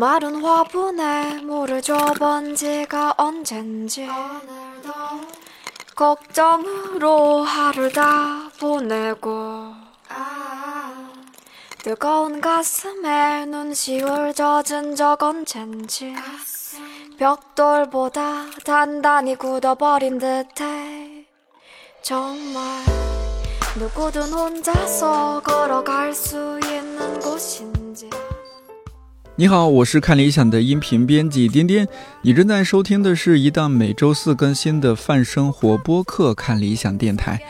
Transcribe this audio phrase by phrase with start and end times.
[0.00, 4.08] 메마른 화분에 물을 줘본 지가 언젠지.
[5.94, 9.74] 걱정으로 하루를 다 보내고.
[11.84, 16.14] 뜨거운 가슴에 눈시울 젖은 적 언젠지.
[17.18, 21.26] 벽돌보다 단단히 굳어버린 듯해.
[22.00, 22.62] 정말
[23.78, 27.79] 누구든 혼자서 걸어갈 수 있는 곳인지
[29.40, 31.88] 你好，我是看理想的音频编辑颠颠。
[32.20, 37.40] 你正在收听的是一档每周四更新的泛生活播客《看理想电台》，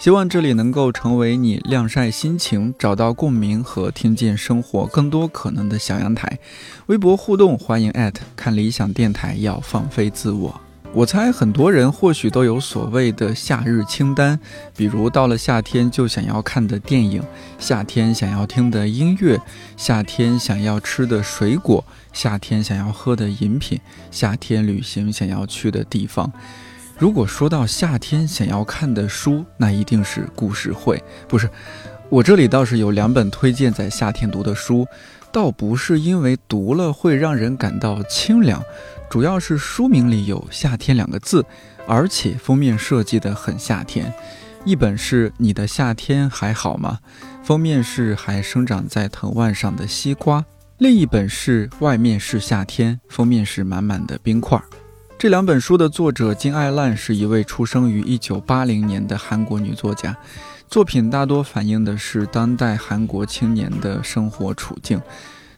[0.00, 6.38] 希望这里能够成为你晾晒心情、找到共鸣和听见生活更多可能的小阳台。
[6.86, 7.92] 微博互动，欢迎
[8.36, 10.60] 看理想电台，要放飞自我。
[10.92, 14.38] 我猜很多人或许都有所谓的夏日清单，
[14.76, 17.22] 比如到了夏天就想要看的电影，
[17.60, 19.40] 夏天想要听的音乐，
[19.76, 26.30] 夏天想要吃的水果，夏天想要喝的饮品，夏天旅行想要去的地方。
[26.98, 31.00] 如果说到夏天想要看的书，那一定是故事会。
[31.28, 31.48] 不是，
[32.08, 34.84] 我这里倒是有两本推荐在夏天读的书，
[35.32, 38.62] 倒不是因为读了会让人感到清凉。
[39.08, 41.44] 主要是书名里有“夏天”两个字，
[41.86, 44.12] 而且封面设计的很夏天。
[44.64, 46.98] 一本是你的夏天还好吗？
[47.42, 50.44] 封面是还生长在藤蔓上的西瓜。
[50.78, 54.60] 另一本是外面是夏天，封面是满满的冰块。
[55.18, 60.16] 这两本书的作者金爱烂是一位出生于1980年的韩国女作家，
[60.70, 65.02] 作品大多反映的是当代韩国青年的生活处境。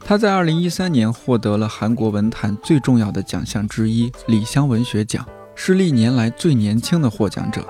[0.00, 7.62] 他在二零一三年获得了韩国文坛最重要的奖项之一——李湘文学奖，是历年来最年轻的获奖者。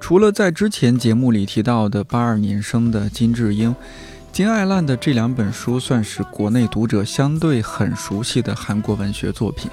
[0.00, 3.72] 除了在之前节目里提到的八二年生的金智英，
[4.32, 9.70] 金爱烂的这两本书算是国内读者相对很熟悉的韩国文学作品。《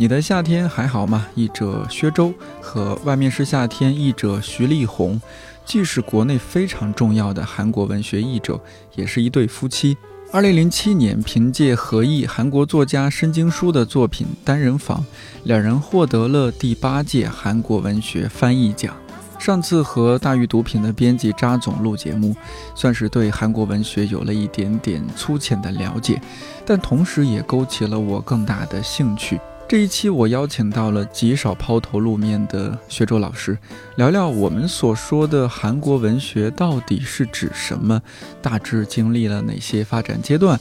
[0.00, 5.20] 你的夏天还好吗》译者薛周和《外面是夏天》译者徐丽红。
[5.66, 8.58] 既是国内非常重要的韩国文学译者，
[8.94, 9.94] 也是一对夫妻。
[10.32, 15.00] 二零零七年，凭借合译韩国作家申京书的作品《单人房》，
[15.44, 18.96] 两人获得了第八届韩国文学翻译奖。
[19.38, 22.34] 上次和大鱼读品的编辑扎总录节目，
[22.74, 26.18] 算是对韩国文学有了一点点粗浅的了解，
[26.64, 29.38] 但同时也勾起了我更大的兴趣。
[29.70, 33.56] 这一期我邀请到了极少抛头露面的薛周老师，
[33.94, 38.02] 聊聊我们所说的韩国文学到底是指什么，
[38.42, 40.58] 大致经历了哪些发展阶段，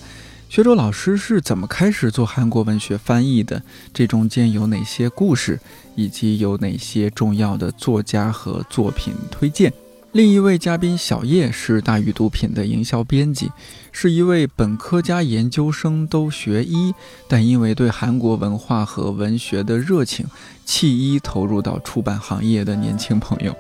[0.47, 5.59] 薛周老师是怎么开始做韩国文学翻译的，这中间有哪些故事，
[5.96, 9.74] 以及有哪些重要的作家和作品推荐。
[10.12, 13.52] 另一位嘉宾小叶是大鱼读品的营销编辑，
[13.92, 16.96] 是一位本科加研究生都学医，
[17.28, 20.25] 但因为对韩国文化和文学的热情，
[20.66, 23.56] 弃医投入到出版行业的年轻朋友。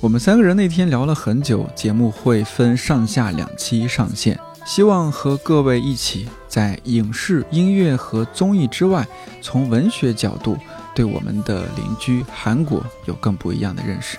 [0.00, 9.06] 我们三个人那天聊了很久，节目会分上下两期上线，希望和各位一起在影视、音乐和综艺之外，
[9.42, 10.56] 从文学角度
[10.94, 14.16] 对我们的邻居韩国有更不一样的认识。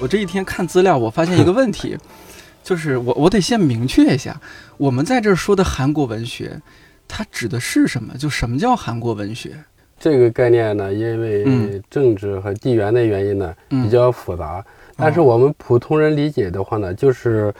[0.00, 1.98] 我这一天看资料，我发现一个问题，
[2.62, 4.40] 就是我我得先明确一下，
[4.76, 6.60] 我们在这儿说的韩国文学，
[7.08, 8.16] 它指的是什么？
[8.16, 9.56] 就什么叫韩国文学？
[9.98, 14.64] 这个概念呢，因为政治和地缘的原因呢，比较复杂。
[14.96, 17.52] 但是我们普通人理解的话呢，就是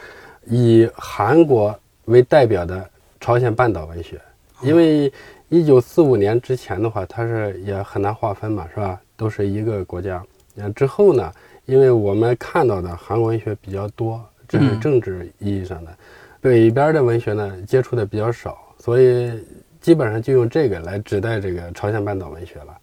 [0.45, 2.89] 以韩国为代表的
[3.19, 4.17] 朝鲜半岛文学。
[4.61, 5.11] 因为
[5.49, 8.97] 一九四五年之前的话，它是也很难划分嘛，是吧？
[9.17, 10.23] 都是一个国家。
[10.55, 11.29] 那之后呢？
[11.69, 15.95] 因为我们看到的韩国文学比较多，这是政治意义上的，
[16.41, 19.31] 北边的文学呢接触的比较少，所以
[19.79, 22.75] 基本上就用这个来指代这个朝鲜半岛文学了。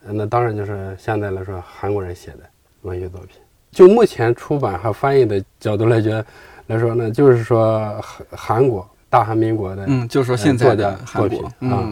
[0.00, 2.38] 那当然就是现在来说韩国人写的
[2.82, 3.38] 文学作品。
[3.70, 6.24] 就目前出版和翻译的角度来觉
[6.66, 11.40] 来说呢，就是说韩韩国大韩民国的，嗯，就是说现在的作品
[11.70, 11.86] 啊。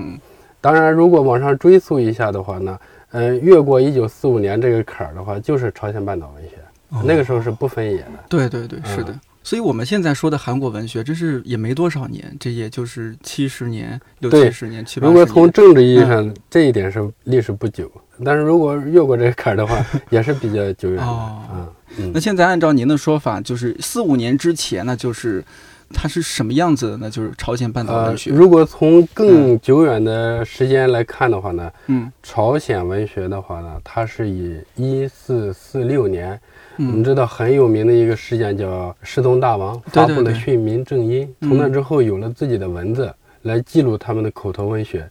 [0.61, 2.77] 当然，如果往上追溯一下的话呢。
[3.13, 6.57] 嗯，越过一九四五年这个坎儿的话，就是朝鲜半岛文学，
[7.05, 8.13] 那个时候是不分野的。
[8.29, 9.19] 对对对，是的。
[9.45, 15.13] 所以我们现在说的韩国文学，真是也没多少年，这也就是七十年、六七十年、七八十年。
[15.13, 17.91] 如果从政治意义上，这一点是历史不久，
[18.25, 21.03] 但是如果越过这个坎儿的话，也是比较久远的。
[21.05, 21.69] 啊，
[22.13, 25.45] 那现在按照您的说法，就是四五年之前呢，就是。
[25.93, 27.11] 它是什么样子的呢？
[27.11, 28.31] 就是朝鲜半岛文学。
[28.31, 36.41] 如果从更久远的时间来看的话呢，嗯，朝鲜文学的话呢，它是以一四四六年，
[36.79, 43.13] 我们知道很有名的一个事件叫世宗大王发布了训民正音，从那之后有了自己的文字
[43.43, 45.09] 来记录他们的口头文学。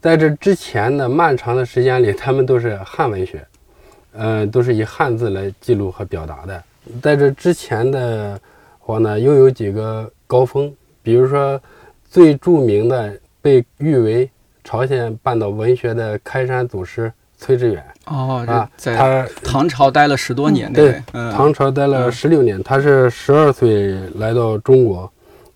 [0.00, 3.42] 在这之前的漫长的时间里，他们都是汉文学，
[4.12, 6.62] 呃，都是以汉字来记录和表达的。
[7.00, 8.38] 在这之前的
[8.78, 11.60] 话呢，又有几个高峰，比如说
[12.10, 14.28] 最著名的，被誉为
[14.64, 17.84] 朝鲜半岛文学的开山祖师崔致远。
[18.06, 22.60] 哦，啊，他唐朝待了十多年，对，唐朝待了十六年。
[22.64, 25.08] 他是十二岁来到中国，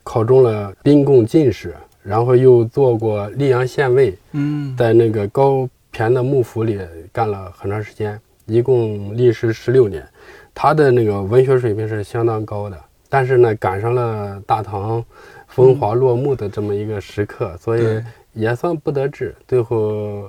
[0.04, 1.74] 考中了兵贡进士。
[2.04, 6.78] 然后又做过溧阳县尉，嗯，在那个高骈的幕府里
[7.12, 10.06] 干了很长时间，一共历时十六年。
[10.54, 12.78] 他的那个文学水平是相当高的，
[13.08, 15.04] 但是呢，赶上了大唐
[15.46, 18.02] 风华落幕的这么一个时刻，所以
[18.32, 19.34] 也算不得志。
[19.46, 20.28] 最后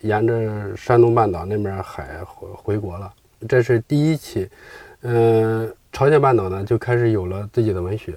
[0.00, 3.12] 沿着山东半岛那边海回回国了。
[3.48, 4.48] 这是第一期，
[5.02, 8.14] 嗯，朝鲜半岛呢就开始有了自己的文学，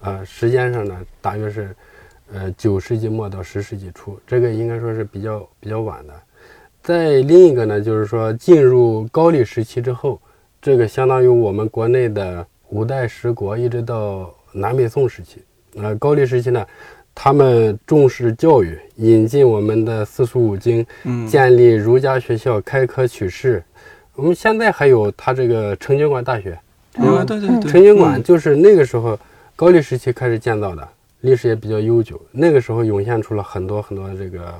[0.00, 1.74] 啊，时间上呢大约是。
[2.32, 6.14] 呃，九世纪末到十世纪初，这个应该说是比较比较晚的。
[6.80, 10.22] 再另一个呢，就是说进入高丽时期之后，
[10.62, 15.42] 这个相当于我们国内的五代十国，一直到南北宋时期。
[15.76, 16.64] 呃，高丽时期呢，
[17.14, 20.84] 他们重视教育，引进我们的四书五经，
[21.28, 23.62] 建立儒家学校，开科取士。
[24.14, 26.52] 我们现在还有他这个成均馆大学，
[26.94, 29.18] 啊，对对对，成均馆就是那个时候
[29.56, 30.88] 高丽时期开始建造的。
[31.22, 34.54] 历史也比较悠久，那个时候涌现出了很多很多这个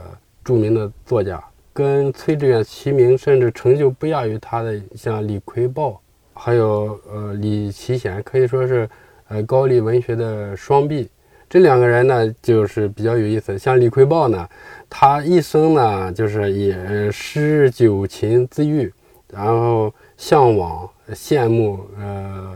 [0.44, 1.42] 著名的作家，
[1.72, 5.98] 跟崔致远齐名，甚至成就不亚于他的，像李逵豹，
[6.34, 8.88] 还有呃李奇贤，可以说是
[9.28, 11.08] 呃高丽文学的双璧。
[11.48, 13.58] 这两个人呢，就是比较有意思。
[13.58, 14.48] 像李逵豹呢，
[14.88, 18.92] 他一生呢就是也诗酒琴自愈，
[19.28, 22.54] 然后向往、羡慕、呃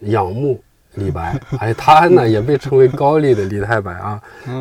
[0.00, 0.60] 仰慕。
[0.98, 4.20] 李白，哎，他呢也被称为高丽的李太白啊，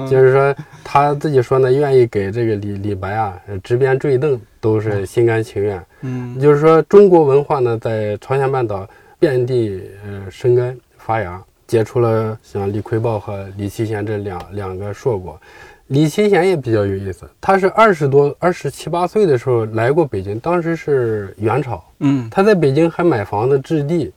[0.10, 5.84] 就是说他自己说呢，愿意给这个李李白啊执鞭坠镫，都是心甘情愿。
[6.01, 8.88] 嗯，就是说中国文化呢，在朝鲜半岛
[9.19, 15.40] 遍地呃生根发芽，结出了像李奎豹和李奇贤这两两个硕果。
[15.88, 24.12] 李奇贤也比较有意思，他是二十多、二十七八岁的时候来过北京，当时是元朝，嗯，他在北京还买房子置地。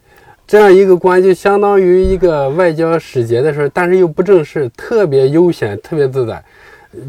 [0.51, 6.43] 这样一个官就相当于一个外交使节的时候，但是又不正式，特别悠闲，特别自在，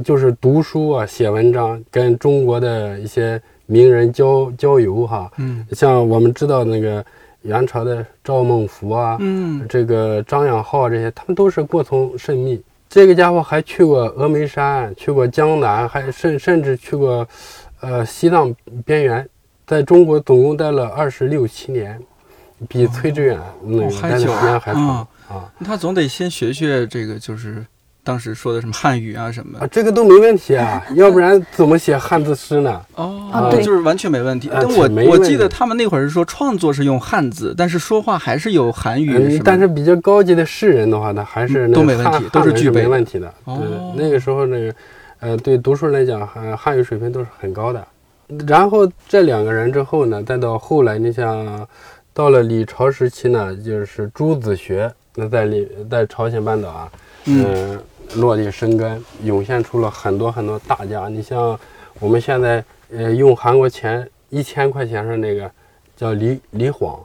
[0.05, 5.31] 就是读书啊，写文章，跟中国的一些名人交交游哈。
[5.39, 7.03] 嗯，像我们知道那个
[7.41, 12.61] 元朝的赵孟頫啊，嗯，这个张养浩这些，他们都是过从甚密。
[12.87, 17.27] 这个家伙还去过峨眉山，去过江南，还甚甚至去过，
[17.79, 18.53] 呃，西藏
[18.85, 19.27] 边缘，
[19.65, 21.99] 在中国总共待了二十六七年。
[22.69, 25.51] 比崔志远那个待的时间还长啊！
[25.65, 27.65] 他总得先学学这个，就是
[28.03, 32.81] 当时说的什么汉语啊什么啊，这个都没问题啊，要不然怎么写汉字诗呢？
[32.95, 34.49] 哦，对，就是完全没问题。
[34.51, 39.39] 但我我记得他们那会儿是说创作是用汉字，但是说话还是有韩语。
[39.43, 43.33] 但是比较高级的士人的话，他还是都没问题，都是具备没问题的。
[43.45, 43.55] 对，
[43.95, 44.75] 那个时候那个
[45.19, 47.87] 呃，对读书人来讲，汉汉语水平都是很高的。
[48.47, 51.67] 然后这两个人之后呢，再到后来，你像。
[52.13, 56.91] 到了李朝时期呢，就是朱子学，那在李在朝鲜半岛啊，
[57.25, 57.81] 嗯，
[58.15, 61.07] 落地生根，涌现出了很多很多大家。
[61.07, 61.57] 你像
[61.99, 65.49] 我们现在呃用韩国钱一千块钱上那个
[65.95, 66.99] 叫李李晃，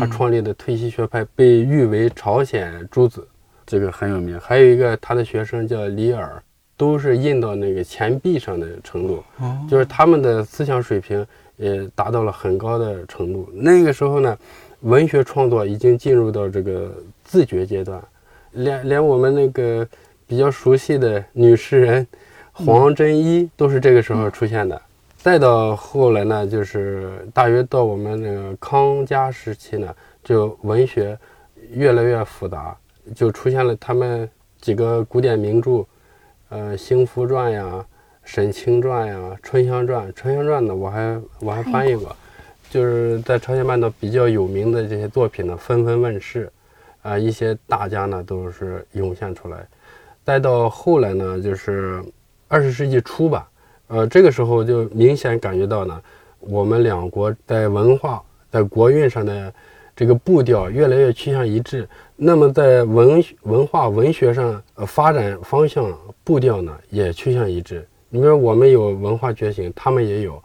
[0.00, 3.26] 他创立的退西学派被誉为朝鲜朱子，
[3.64, 4.38] 这个很有名。
[4.40, 6.42] 还有一个他的学生叫李耳，
[6.76, 9.22] 都是印到那个钱币上的程度，
[9.70, 11.24] 就是他们的思想水平。
[11.58, 13.48] 也达到了很高的程度。
[13.52, 14.38] 那个时候呢，
[14.80, 16.90] 文学创作已经进入到这个
[17.22, 18.02] 自觉阶段，
[18.52, 19.86] 连连我们那个
[20.26, 22.06] 比较熟悉的女诗人
[22.52, 24.80] 黄真一都是这个时候出现的。
[25.16, 31.18] 再到后来呢，就是大约到我们那个康家时期呢，就文学
[31.72, 32.76] 越来越复杂，
[33.14, 35.84] 就出现了他们几个古典名著，
[36.50, 37.64] 呃，《兴福传》呀。
[38.28, 42.14] 《沈清传》呀，《春香传》，《春香传》呢，我还我还翻译过，
[42.68, 46.52] 就是在朝鲜半岛比较有名的这些作品呢，纷纷问世，
[47.00, 49.66] 啊，一些大家呢都是涌现出来。
[50.26, 52.04] 再到后来呢，就是
[52.48, 53.48] 二十世纪初吧，
[53.86, 55.98] 呃，这个时候就明显感觉到呢，
[56.38, 59.50] 我们两国在文化、在国运上的
[59.96, 65.90] 这个步调越来越趋向一致，那么在文文化文学上，呃，发展方向
[66.22, 67.88] 步调呢也趋向一致。
[68.10, 70.42] 你比如我们有文化觉醒，他们也有，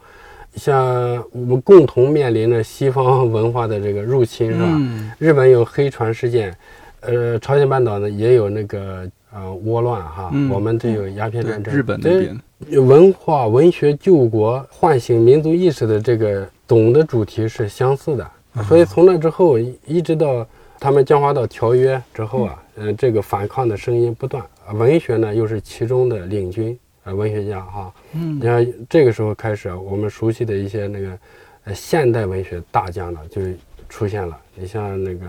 [0.56, 4.80] 像我们共同面临着西方 文化的这个入侵，是吧？
[5.18, 6.54] 日本有黑船事件，
[7.00, 18.30] 呃，朝鲜半岛呢也有那个呃倭乱哈，我们这有鸦片战争，日本那边文化文学救国、唤醒民族意识的这个总的主题是相似的。
[18.68, 20.46] 所以从那之后，一直到
[20.78, 24.42] 他们江华岛条约之后啊，嗯，这个反抗的声音不断，
[24.74, 31.18] 文学呢又是其中的领军，呃，文学家哈，嗯，你看这个时候开始，我们熟悉的一些那个，
[31.64, 33.40] 呃，现代文学大家呢就
[33.88, 35.26] 出现了，你像那个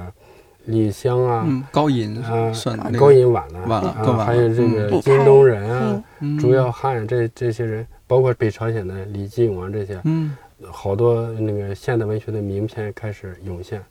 [0.66, 6.04] 李湘啊，高隐啊，算高隐晚了，晚了，还有这个金东人啊，
[6.40, 10.36] 朱耀汉这这些人，包括北朝鲜的李继永啊这些，嗯。
[10.72, 13.84] 好多那个现代文学的名篇开始涌现，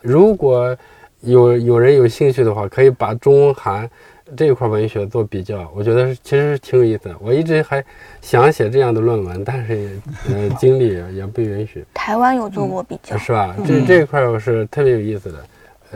[0.00, 0.74] 如果
[1.20, 3.88] 有有人有兴趣的话，可以把中韩
[4.36, 7.16] 这一块文学做比较，我觉得其实是挺有意思的。
[7.20, 7.84] 我一直还
[8.20, 11.84] 想写这样的论文，但是呃精力也不允许。
[11.94, 13.56] 台湾有做过比较，是吧？
[13.66, 15.38] 这这一块是特别有意思的，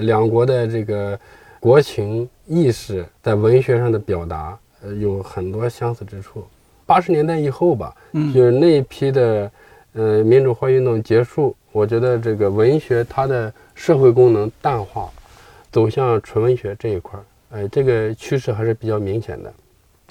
[0.03, 1.19] 两国的这个
[1.61, 6.45] 国情意识在文学上的表达，呃有很多相似之处。
[6.87, 7.95] 八十年代以后吧，
[8.35, 9.51] 就是那一批的。
[9.95, 15.11] 呃，民主化运动结束，我觉得这个文学它的社会功能淡化，
[15.71, 19.53] 走向纯文学这一块儿，呃，这个趋势还是比较明显的。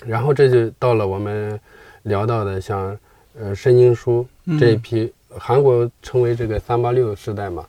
[0.05, 1.60] 然后这就到了我们
[2.03, 2.98] 聊到的像
[3.39, 4.25] 呃申京书
[4.60, 7.65] 这一批，韩国称为这个三八六时代嘛，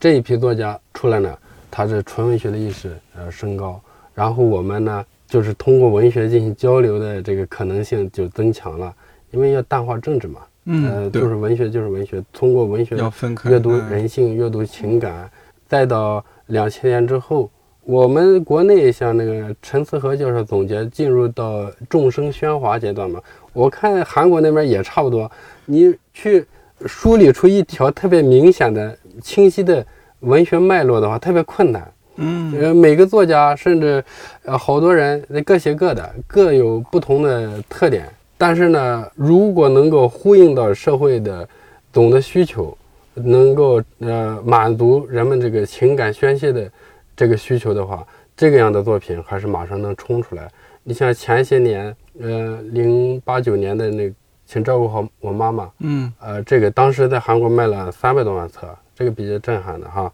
[0.00, 1.36] 这一批作家出来呢，
[1.70, 3.80] 他是纯文学的意识呃升高，
[4.14, 8.94] 然后我们呢就是通过文学进行交流的这个可能性就增强了，
[9.32, 10.40] 因为要淡化政治嘛。
[10.70, 12.22] 嗯，就是文学，就是文学。
[12.30, 15.30] 通过文学要分开阅读人性，阅读情感，
[15.66, 17.50] 再到两千年之后，
[17.88, 23.18] 我们国内像那个陈思和教授总结，进入到众生喧哗阶段嘛。
[23.54, 25.30] 我看韩国那边也差不多。
[25.64, 26.44] 你去
[26.84, 29.82] 梳理出一条特别明显的、清晰的
[30.20, 31.90] 文学脉络的话，特别困难。
[32.16, 34.04] 嗯，呃，每个作家甚至
[34.44, 38.06] 呃好多人各写各的，各有不同的特点。
[38.36, 41.48] 但是呢，如果能够呼应到社会的
[41.90, 42.76] 总的需求，
[43.14, 46.70] 能够呃满足人们这个情感宣泄的
[47.18, 48.06] 这个需求的话，
[48.36, 50.48] 这个样的作品还是马上能冲出来。
[50.84, 54.08] 你像前些年，呃，零八九年的那
[54.46, 60.10] 《请照顾好我妈妈》，嗯，呃，这个当时在韩国卖了三百多万册，这个比较震撼的哈。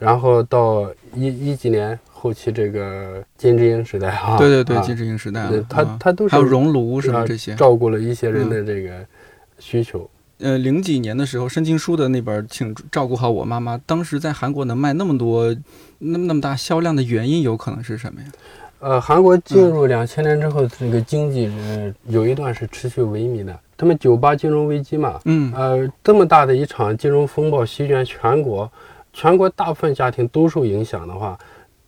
[0.00, 1.96] 然后到一一几年。
[2.20, 8.90] 后期这个金智英时代哈，对对对，金智英时代，他他都是还有熔炉什么这些，照顾了一些人的这个
[9.60, 10.10] 需求。
[10.40, 15.54] 呃，零几年的时候，申京书的那本《请照顾好我妈妈》，当时在韩国能卖那么多，
[15.98, 18.26] 那么那么大销量的原因，有可能是什么呀？
[18.80, 23.58] 呃，韩国进入两千年之后，这个经济呃有一段是持续萎靡的。
[23.76, 28.70] 他们九八金融危机嘛，嗯，呃，这么大的一场金融风暴席卷全国，
[29.12, 31.36] 全国大部分家庭都受影响的话。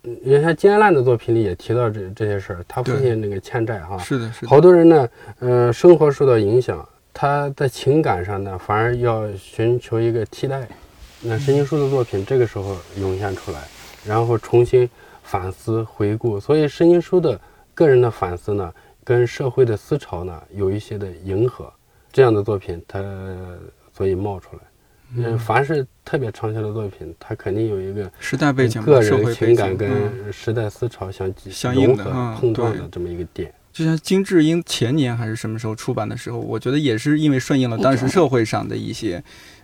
[0.02, 4.48] 你看金安烂的作品里也提到这这些事儿，他父亲那个欠债哈，是的，是的。
[4.48, 5.08] 好多人呢，
[5.40, 10.66] 呃，生活受到影响，他在情感上呢，反而要寻求一个替代。
[11.22, 13.60] 那申经书的作品这个时候涌现出来，
[14.06, 14.88] 然后重新
[15.22, 17.38] 反思回顾，所以申经书的
[17.74, 18.72] 个人的反思呢，
[19.04, 21.70] 跟社会的思潮呢有一些的迎合，
[22.10, 23.04] 这样的作品它
[23.92, 24.62] 所以冒出来。
[25.16, 32.04] 嗯，凡是特别畅销的作品，它肯定有一个时代背景、个人情感跟时代思潮相相应的
[32.40, 33.52] 碰撞的这么一个点。
[33.72, 39.22] 就像金智英前年还是什么时候出版的时候，我觉得也是因为顺应了当时社会上的一些。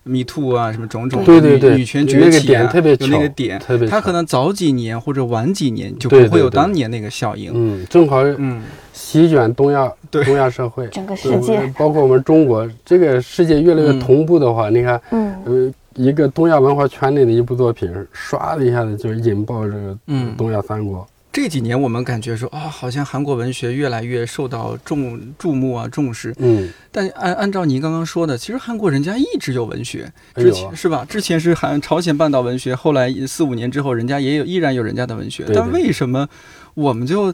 [0.08, 7.50] Me Too 啊，什么种种，对对对，女权崛起啊，有那个点，特别他可能早几年或者晚几年就不会有当年那个效应。
[7.52, 19.98] 嗯，正好嗯席卷东亚东亚社会， 整个世界，包括我们中国，这个世界越来越同步的话，你看，嗯呃，一个东亚文化圈内的一部作品，唰的一下子就引爆这个
[20.36, 21.04] 东亚三国。
[21.37, 26.35] 这几年我们感觉说啊，好像韩国文学越来越受到重注目啊，重视。
[26.38, 31.05] 嗯，但按按照您刚刚说的，其实韩国人家一直有文学，之前是吧？
[31.07, 35.45] 之前是韩朝鲜半岛文学，后来四五年之后，人家也有依然有人家的文学。
[35.55, 36.26] 但为什么
[36.73, 37.31] 我们就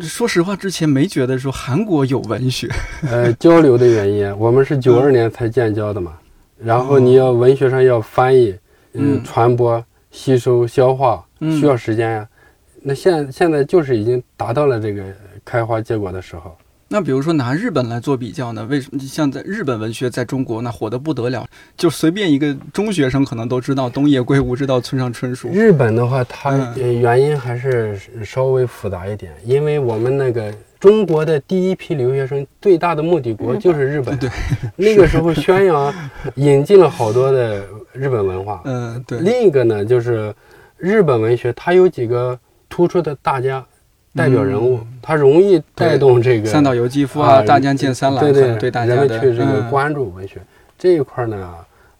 [0.00, 2.70] 说实话，之前没觉得说韩国有文学？
[3.10, 6.12] 呃，交流的原因，我们是九二年才建交的嘛，
[6.62, 8.54] 然后你要文学上要翻译、
[8.92, 12.28] 嗯，传播、吸收、消化，需要时间呀。
[12.82, 15.04] 那现现在就是已经达到了这个
[15.44, 16.56] 开花结果的时候。
[16.88, 18.66] 那比如说拿日本来做比较呢？
[18.68, 21.46] 为什么像在日本文学在中国那火得不得了？
[21.74, 25.48] 就随便一个中学生可能都知道东野圭吾，知道村上春树。
[25.48, 34.14] 日本的话，它原因还是稍微复杂一点，因为我们那个中国的第一批留学生最大的目的国就是日本。
[34.18, 34.28] 对，
[34.76, 35.94] 那个时候宣扬
[36.34, 38.60] 引进了好多的日本文化。
[38.66, 39.18] 嗯，对。
[39.20, 40.34] 另一个呢，就是
[40.76, 42.38] 日本文学，它有几个
[42.72, 43.62] 突出的大家。
[44.14, 50.38] 代表人物，他容易带动这个三岛由纪夫啊，大江健三郎，对对对，大家的去这个关注文学
[50.78, 51.50] 这一块呢，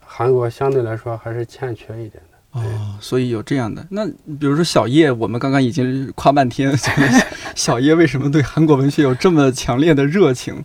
[0.05, 2.61] 韩国相对来说还是欠缺一点的。
[2.61, 2.63] 哦，
[3.01, 3.83] 所以有这样的。
[3.89, 6.71] 那比如说小叶，我们刚刚已经夸半天，
[7.57, 10.63] 小叶为什么对韩国文学有这么强烈的热情？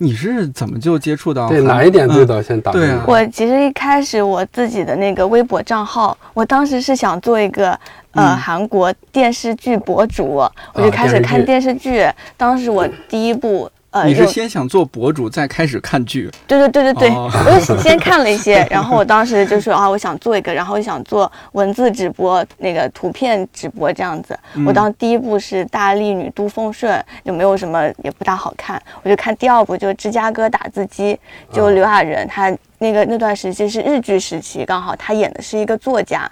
[0.00, 1.48] 你是怎么就接触到？
[1.48, 2.72] 对哪一点最早先打？
[2.72, 7.78] 对啊，我其实一开始我自己的那个微博账号，我当时是想做一个。
[8.12, 12.04] 呃，韩国电视剧博主，我就开始看电视剧。
[12.36, 16.30] 当时我第一部，呃，你是先想做博主，再开始看剧？
[16.46, 24.38] 对对对对对，我就 先看了一些，然后我当时就说啊，我想做一个，然后我想做文字直播，那个图片直播这样子。
[24.64, 26.92] 我当第一部是《大力女都奉顺》，
[27.24, 28.80] 就没有什么，也不大好看。
[29.02, 31.18] 我就看第二部，就《芝加哥打字机》，
[31.54, 36.30] 就刘亚仁，他那个那段时期是日剧时期，刚好他演的是一个作家，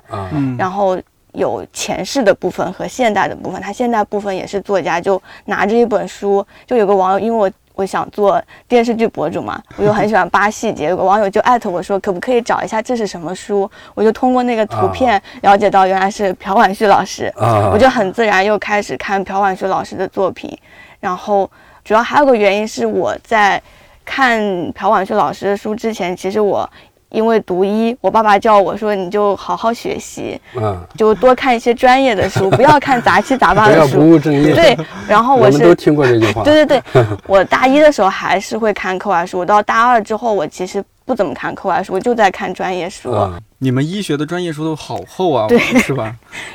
[0.56, 0.96] 然后。
[1.32, 13.70] 有前世的部分和现代的部分，他现代部分也是作家，就拿着一本书，就有个网友，因为我我想做电视剧博主嘛，我就很喜欢扒细节，有个网友就艾特我说，可不可以找一下这是什么书？
[13.94, 20.58] 我就通过那个图片了解到原来是朴婉旭老师，我就很自然又开始看朴婉旭老师的作品，
[20.99, 21.49] 然后
[21.85, 23.62] 主要还有个原因是我在
[24.04, 24.40] 看
[24.73, 26.68] 朴婉旭老师的书之前，其实我。
[27.10, 34.54] 因为读医，我爸爸叫我说，你就好好学习，嗯，就多看一些专业的书， 不要看杂七杂八的书，不务正业。
[34.54, 36.42] 对，然后我 是都听过这句话。
[36.42, 43.14] 对对对， 我大一的时候还是会看课外书，我到大二之后，我其实不怎么看课外书，我就在看专业书。
[43.60, 46.14] 你们医学的专业书都好厚啊，对，是吧？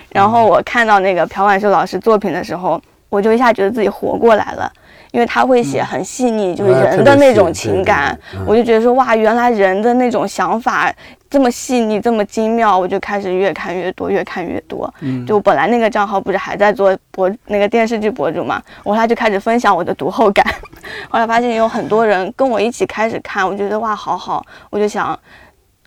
[0.10, 4.72] 然后我看到那个朴婉秀老师作品的时候，我就一下觉得自己活过来了。
[5.14, 10.92] 因为他会写很细腻，就是人的那种情感，我就觉得说哇，原来人的那种想法
[11.30, 14.92] 这么细腻，这么精妙，我就开始越看越多，越看越多。
[15.02, 20.44] 嗯，就本来那个账号不是还在做博那个电视剧博主嘛，我后来就开始分享我的读后感，
[21.12, 25.18] 后来发现有很多人跟我一起开始看，我觉得哇，好好，我就想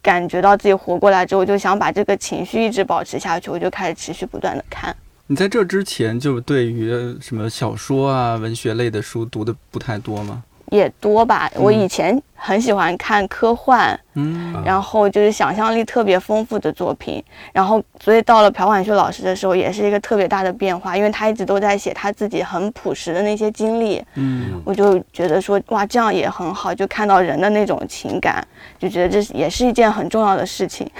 [0.01, 4.95] 感觉到自己活过来之后，就想把这个情绪一直保持下去，我就开始持续不断的看。
[5.29, 10.43] 你在这之前就对于什么小说啊、文学类的书读的不太多吗？
[10.71, 28.45] 也多吧，我以前很喜欢看科幻，嗯，然后就是想象力特别丰富的作品，然后所以到了朴婉秀老师的时候，也是一个特别大的变化，因为他一直都在写他自己很朴实的那些经历，嗯，我就觉得说哇，这样也很好，就看到人的那种情感，
[28.77, 30.91] 就觉得这也是一件很重要的事情。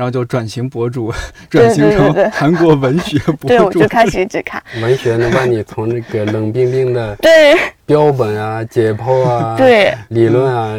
[0.00, 1.12] 然后就转型博主，
[1.50, 3.48] 转型成韩国文学 博主。
[3.48, 10.74] 对，我就开始一直看文学，能把你从那个冷冰冰的 对标本啊、解剖啊、对理论啊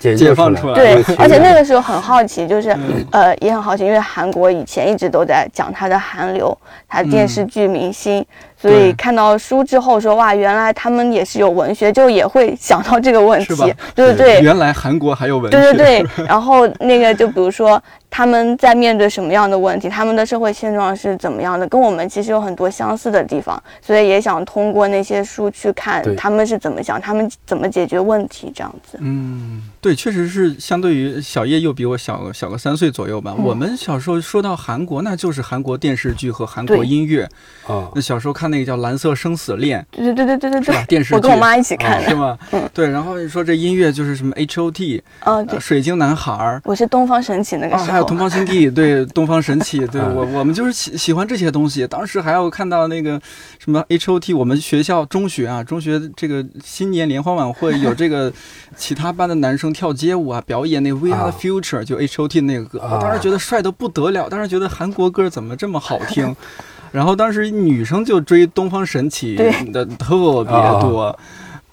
[0.00, 0.74] 解解放出来。
[0.74, 2.74] 对，而且那个时候很好奇，就是
[3.10, 6.56] 呃也很好奇，因为韩国以前一直都在讲它的韩流，
[6.88, 8.24] 它电视剧明星。
[8.56, 14.40] 所以看到书之后说哇，原来他们也是有文学，就也会想到这个问题，对对对。
[14.40, 16.26] 原来韩国还有文学，对对对。
[16.26, 17.82] 然后那个就比如说
[18.14, 28.98] 他们在面对什么样的问题，他们的社会现状是怎么样的，跟我们其实有很多相似的地方，所以也想通过那些书去看他们是怎么想，他们怎么解决问题这样子。
[29.00, 33.34] 嗯，对，确实是相对于小叶又比我小小个三岁左右吧。
[33.36, 37.24] 我们小时候说到韩国，那就是韩国电视剧和韩国音乐
[37.66, 37.90] 啊。
[37.96, 38.52] 那小时候看。
[38.52, 40.84] 那个叫《蓝色生死恋》，对对对对对对，是吧？
[40.86, 42.36] 电视剧，我跟我妈一起看的，是吗？
[42.50, 42.86] 嗯，对。
[42.86, 51.86] 然后你说这音乐就是什么 H O T，啊，对，水晶男孩，我是东方神起那个时候，还有东方新地，对，东方神起，对我我们就是喜喜欢这些东西。
[51.86, 53.20] 当时还要看到那个
[53.58, 58.32] 什么 H O T，我们学校中学啊，中学这个新年联欢晚会有这个
[58.76, 66.34] 其他班的男生跳街舞啊，表演那 We Are the Future，就 H O T 那个歌，我当时觉得帅的不得了，当时觉得韩国歌怎么这么好听。
[66.92, 69.34] 然后当时女生就追东方神起
[69.72, 71.18] 的特别多，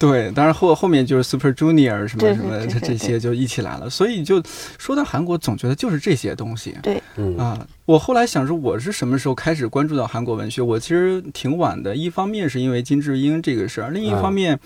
[0.00, 4.42] 对，当然后后面就是 Super Junior 什么什么这这些就一起来了，所以就
[4.78, 6.74] 说到韩国，总觉得就是这些东西。
[6.82, 7.02] 对，
[7.36, 10.62] 啊，我后来想说，我是什么时候开始关注到韩国文学？
[10.62, 14.58] 我其实挺晚的，一方面是因为金智英这个事儿，另一方面，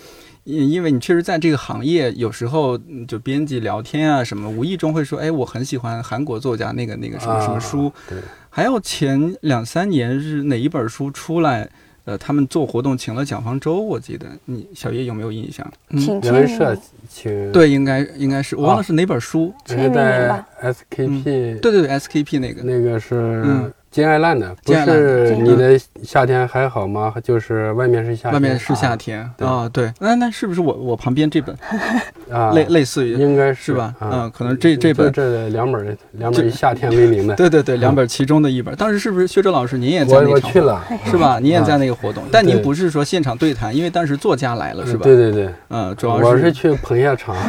[0.44, 7.92] 因因为你确实在这个行业，有时候就编辑聊天啊什么，无意中会说，哎，我很喜欢韩国作家那个那个什么什么书。
[8.08, 8.18] 对。
[8.50, 11.68] 还有前两三年是哪一本书出来，
[12.04, 15.66] 呃，他们做活动请了蒋方舟，我记得你小叶有没有印象？
[15.98, 16.76] 请人文社
[17.08, 21.22] 请对，应该应该是我忘了是哪本书，这是在 SKP，
[21.60, 22.62] 对对对，SKP 那个。
[22.62, 23.72] 那个是。
[23.94, 27.14] 金爱烂的不是你的夏天还好吗？
[27.22, 29.20] 就是外面是夏天，外面是夏天。
[29.38, 31.56] 啊，对，那那是不是我我旁边这本
[32.28, 33.94] 啊，类类似于应该是吧？
[34.00, 34.10] 啊。
[34.12, 38.74] 嗯，可能这这本这两本两本以夏天为名的， 对对对，两本其中的一本。
[38.74, 41.38] 当时是不是薛哲老师您也在那我我去了是吧？
[41.38, 45.04] 您也在那个活动，但您不是说现场对谈，因为当时作家来了是吧？
[45.04, 47.36] 对对对，嗯，主要我是去捧一下场。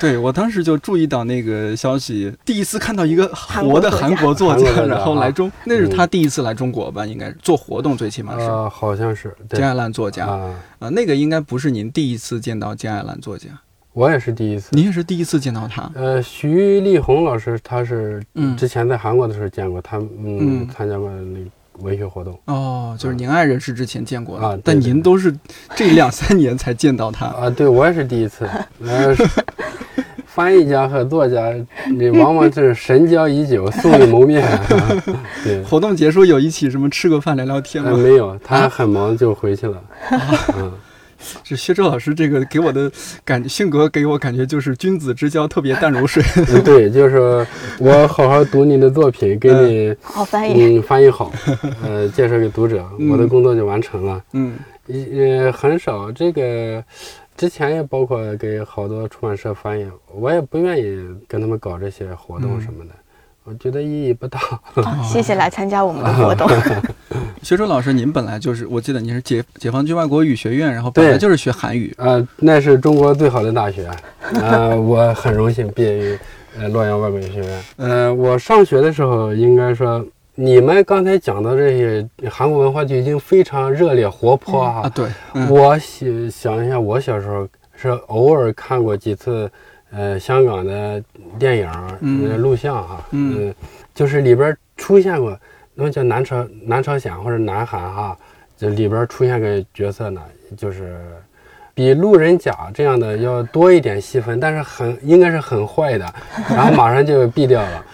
[0.00, 7.06] 对，我当时就注意到那个消息，第一次看到一个活的韩国作家， 然后来中，那是他第一次来中国吧？
[7.06, 8.44] 应该做活动，最起码是。
[8.46, 13.46] 呃，好像是金爱兰作家啊，那个应该不是您第一次见到金爱兰作家，
[13.92, 14.70] 我也是第一次。
[14.72, 15.88] 您也是第一次见到他？
[15.94, 18.20] 呃，徐立红老师，他是
[18.56, 21.38] 之前在韩国的时候见过他，嗯，参加过那
[21.78, 22.36] 文学活动。
[22.46, 25.32] 哦，就是您爱人是之前见过啊，但您都是
[25.76, 27.48] 这两三年才见到他啊？
[27.50, 28.48] 对，我也是第一次。
[28.80, 29.14] 呃。
[30.34, 31.52] 翻译家和作家，
[31.94, 34.42] 你往往是神交已久，素未谋面。
[35.44, 37.92] 对，活动结束有一起什么吃个饭聊聊天吗？
[37.96, 39.82] 没有，他很忙就回去了。
[40.56, 40.72] 嗯，
[41.44, 42.90] 这薛舟老师这个给我的
[43.26, 46.22] 感性格给我感觉就是君子之交特别淡如水。
[46.64, 47.46] 对，就是
[47.78, 51.30] 我好好读你的作品，给你好翻译，嗯，翻译好，
[51.84, 54.22] 呃，介绍给读者，我的工作就完成了。
[54.32, 54.54] 嗯，
[54.86, 56.82] 也很少这个。
[57.42, 62.92] 之前也包括给好多出版社翻译，我也不愿意跟他们搞这些活动什么的，
[63.42, 64.38] 我觉得意义不大。
[65.02, 66.48] 谢谢来参加我们的活动。
[67.42, 71.92] 学周老师，您本来就是，我记得您是解解放军外国语学院，然后本来就是学韩语。
[71.98, 73.90] 啊，那是中国最好的大学，
[74.40, 76.18] 啊，我很荣幸毕业于
[76.56, 77.62] 呃洛阳外国语学院。
[77.74, 80.06] 呃，我上学的时候应该说。
[80.34, 84.90] 你们刚才讲的这些韩国文化就已经非常热烈活泼啊！
[84.94, 85.06] 对，
[85.50, 89.50] 我想想一下，我小时候是偶尔看过几次，
[89.90, 91.02] 呃，香港的
[91.38, 93.54] 电影、录像哈，嗯，
[93.94, 95.38] 就是里边出现过，
[95.74, 98.16] 那叫南朝南朝鲜或者南韩哈，
[98.56, 100.22] 这里边出现个角色呢，
[100.56, 100.98] 就是
[101.74, 106.14] 比路人甲这样的要多一点戏份，但是很应该是很坏的，
[106.48, 107.84] 然后马上就毙掉了。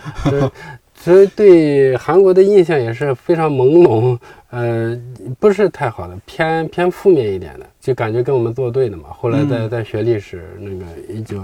[1.00, 4.18] 所以对韩国的印象也是非常朦胧，
[4.50, 4.98] 呃，
[5.38, 9.04] 不是太好的，偏偏负面一点的，就感觉跟我们作对的嘛。
[9.10, 11.42] 后来在在学历史，那个一九，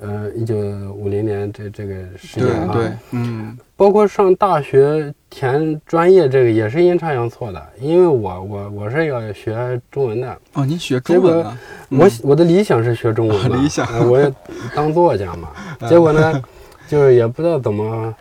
[0.00, 0.56] 呃，一九
[0.94, 10.38] 五零年这这个时间啊，对，嗯，包括上大学填专业这个也是阴差阳错的，因为我我我是要学中文的。
[10.52, 11.58] 哦，您学中文啊？
[11.88, 14.32] 我我的理想是学中文， 理想，我也
[14.74, 15.48] 当作家嘛。
[15.88, 16.42] 结果呢，
[16.86, 18.14] 就是也不知道怎么。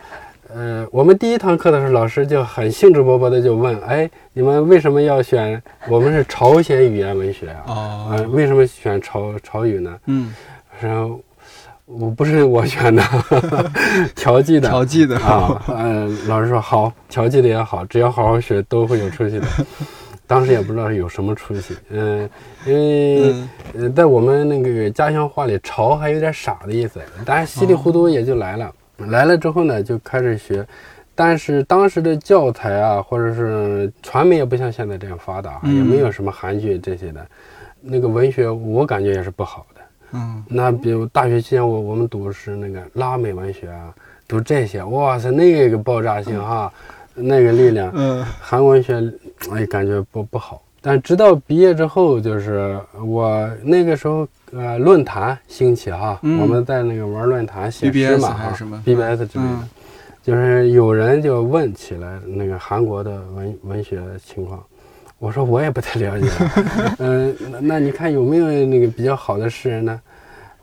[0.59, 5.61] 嗯，我们第一堂课的时候，老师就很兴致勃勃的就问：“哎，你们为什么要选？
[5.87, 10.33] 我们是朝鲜语言文学啊，啊，为什么选朝朝语呢？”嗯，
[10.81, 11.19] 然后
[11.85, 13.03] 我不是我选的，
[14.15, 15.61] 调剂的，调剂的啊。
[15.67, 19.45] 嗯，老师说好，调剂的也好，只要好好学，都会有出息的。
[20.25, 22.27] 当时也不知道有什么出息，嗯，
[22.65, 23.35] 因为
[23.77, 28.73] 呃，在我们那个家乡话里，“潮”还有点傻的意思，但是稀里糊涂也就来了。
[28.97, 30.65] 来了之后呢，就开始学，
[31.13, 37.27] 但是当时的教材啊，或者是传媒也不像现在这样发达，也没有什么韩剧这些的，
[37.81, 39.81] 那个文学我感觉也是不好的。
[40.13, 43.93] 嗯，那比如大学期间我我们读是那个拉美文学啊，
[44.27, 46.71] 读这些，哇塞，那个爆炸性哈，
[47.13, 47.91] 那个力量。
[47.93, 49.01] 嗯，韩文学，
[49.51, 50.61] 哎，感觉不不好。
[50.87, 54.27] 但直到毕业之后，就是我那个时候。
[54.53, 58.53] 呃，论坛兴起哈，我们在那个玩论坛写诗嘛哈
[58.85, 59.67] ，BBS 之类的，
[60.23, 64.63] 就是有人就问起来那个韩国的文文学情况，
[65.19, 66.29] 我说我也不太了解，
[66.99, 69.99] 嗯，那你看有没有那个比较好的诗人呢？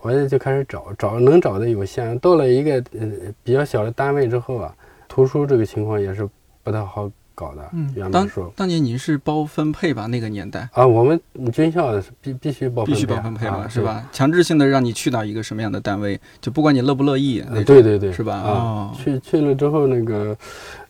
[0.00, 3.06] 我也就开始找，找能找的有限，到了一个呃
[3.42, 4.74] 比较小的单位之后啊，
[5.08, 6.26] 图书这个情况也是
[6.62, 7.10] 不太好。
[7.34, 10.06] 搞的，嗯，当当年您是包分配吧？
[10.06, 11.20] 那个年代啊，我们
[11.52, 14.08] 军校是必必须包，必须包分配嘛，是吧？
[14.12, 18.34] 强制性的让你去到一个什么样的单位，就不管你乐不乐意，对对对，是吧？
[18.34, 20.36] 啊，去去了之后，那个，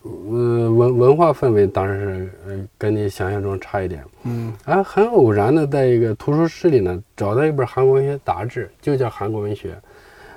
[0.03, 9.71] 呃，文文化氛围当然是呃跟你想象中差一点，嗯，啊，很偶然的在一个图书室里呢，找到一本韩国文学杂志，就叫《韩国文学》，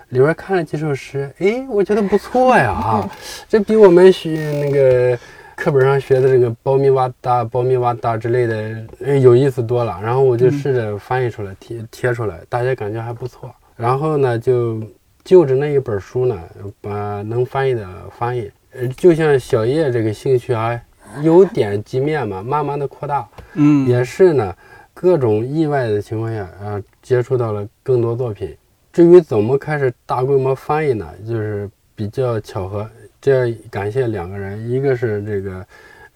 [0.09, 3.09] 里边看了几首诗，哎，我觉得不错呀，啊，
[3.49, 5.19] 这比我们学那个。
[5.57, 9.99] 课本上学的这个“苞米哇哒”“苞米哇哒”之类的，有意思多了。
[10.03, 13.53] 然后我就试着翻译出来，贴贴出来，大家感觉还不错。
[13.75, 14.79] 然后呢，就
[15.23, 16.39] 就着那一本书呢，
[16.79, 18.51] 把能翻译的翻译。
[18.73, 20.79] 呃，就像小叶这个兴趣啊，
[21.23, 23.27] 由点及面嘛，慢慢的扩大。
[23.55, 24.55] 嗯，也是呢，
[24.93, 28.55] 各种意外的情况下啊，接触到了更多作品。
[28.93, 31.07] 至于怎么开始大规模翻译呢？
[31.27, 32.87] 就是比较巧合，
[33.27, 35.67] 这要感谢两个人，一个是这个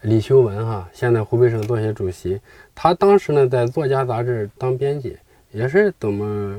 [0.04, 2.40] 李修文哈，现在湖北省作协主席，
[2.74, 5.18] 他当时呢在作家杂志当编辑，
[5.52, 6.58] 也是怎么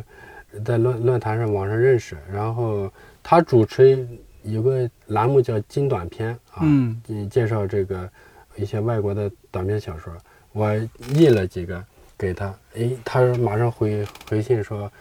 [0.63, 4.07] 在论论坛上网上认识，然后他主持
[4.43, 7.01] 有个栏目叫金短篇啊，嗯。
[7.31, 8.07] 介绍这个
[8.55, 10.13] 一些外国的短篇小说，
[10.53, 10.71] 我
[11.15, 11.83] 印了几个
[12.19, 14.93] 给他，诶，他马上回回信说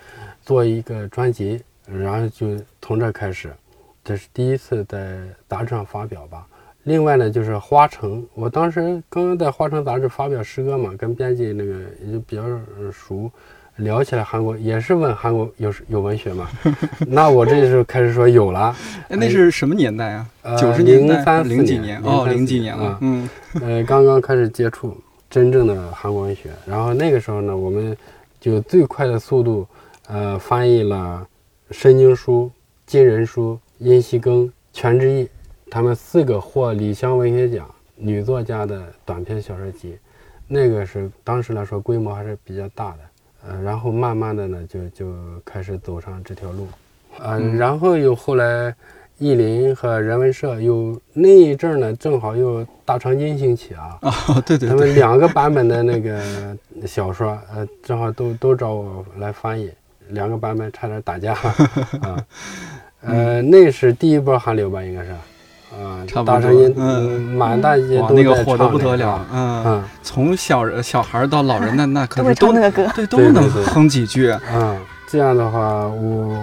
[0.41, 3.51] 做一个专辑，然后就从这开始，
[4.03, 6.45] 这是第一次在杂志上发表吧。
[6.83, 13.29] 另外呢，就是花城，我当时刚刚在花城杂志发表诗歌嘛，跟编辑那个也就比较呃熟，
[13.75, 16.49] 聊起来韩国也是问韩国有 有文学吗？
[17.07, 18.75] 那我这时候开始说有了，
[19.09, 20.27] 哎，那是什么年代啊？
[20.41, 22.01] 呃九十年代、034零几年？
[22.01, 22.97] 哦，034零几年了啊。
[23.01, 23.29] 嗯
[23.61, 24.97] 呃，刚刚开始接触
[25.29, 27.95] 真正的韩国文学，然后那个时候呢，我们
[28.39, 29.67] 就最快的速度，
[30.07, 31.27] 呃，翻译了
[31.69, 32.49] 申经书、
[32.87, 35.27] 金人书、殷锡庚、全智义，
[35.67, 39.97] 他们四个获李湘文学奖女作家的短篇小说集，
[40.47, 42.97] 那个是当时来说规模还是比较大的，
[43.47, 45.11] 呃，然后慢慢的呢，就就
[45.43, 46.67] 开始走上这条路，
[47.17, 48.73] 呃，嗯然后又后来。
[49.17, 59.71] 译林和人文社又那一阵儿呢，正好又大长今兴起啊， 哦，对对他，们两个版本的那个小说，呃，正好都都找我来翻译，
[60.07, 61.35] 两个版本差点打架
[62.01, 62.25] 啊。
[63.01, 65.11] 呃，那是第一波韩流吧，应该是，
[65.75, 72.91] 啊，差不多大声音，嗯满大街那个火得在唱不得了，嗯，嗯从小人小孩到老人，那那可是都唱那个歌。
[72.95, 74.31] 对都能哼几句。
[74.53, 76.37] 嗯，这样的话，我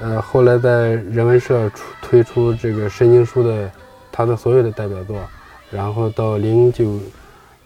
[0.00, 3.70] 呃后来在人文社出推出这个申京书的
[4.10, 5.16] 他的所有的代表作，
[5.70, 6.98] 然后到零九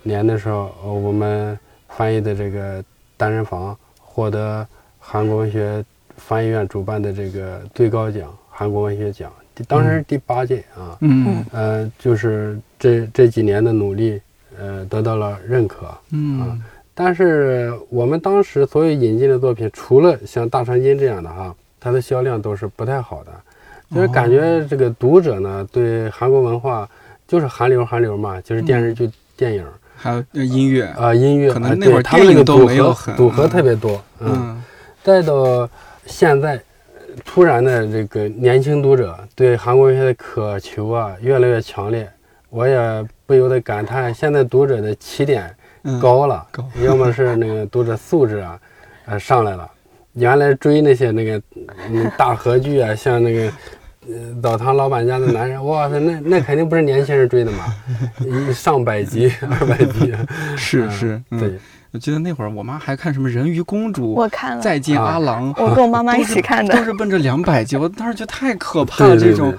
[0.03, 2.85] 年的时候，呃我们翻译的这个
[3.17, 4.67] 单人房获得
[4.99, 5.83] 韩国文学
[6.17, 9.31] 翻译院主办的这个最高奖韩国文学奖，
[9.69, 11.45] 当时是第八届啊，嗯。
[11.53, 14.21] 呃，就是这这几年的努力，
[14.59, 15.87] 呃，得到了认可。
[16.13, 16.41] 嗯。
[16.41, 16.59] 啊
[16.99, 23.31] 但是我们当时所有引进的作品，除了像《大长今》这样的哈，它的销量都是不太好的，
[23.95, 26.89] 就是感觉这个读者呢对韩国文化
[27.29, 29.63] 就是韩流韩流嘛，就是电视剧、电影
[29.95, 34.65] 还有呃音乐，啊、音乐，可能啊那会儿对他们那个组合组合嗯特别多，嗯，嗯。
[35.05, 35.69] 再到
[36.07, 36.61] 现在，
[37.25, 42.09] 突然的这个年轻读者对韩国文学的渴求啊越来越强烈，
[42.49, 46.65] 我也不由得感叹，现在读者的起点嗯，高了，高。
[46.83, 48.59] 要么是那个读者素质啊，
[49.07, 49.71] 呃上来了。
[50.15, 51.43] 原来追那些那个
[51.91, 53.53] 嗯大合剧啊，像那个
[54.09, 57.65] 呃澡堂老板家的男人，哇塞，那那肯定不是年轻人追的嘛，
[58.25, 61.39] 一上百集、二百集，嗯是是，嗯。
[61.39, 61.59] 对，
[61.97, 66.85] 我记得那会儿我妈还看什么《人鱼公主》我看了，再见阿郎，我跟我妈妈一起看的都。
[66.85, 69.55] 是奔着两百集，我当时觉得太可怕了，这种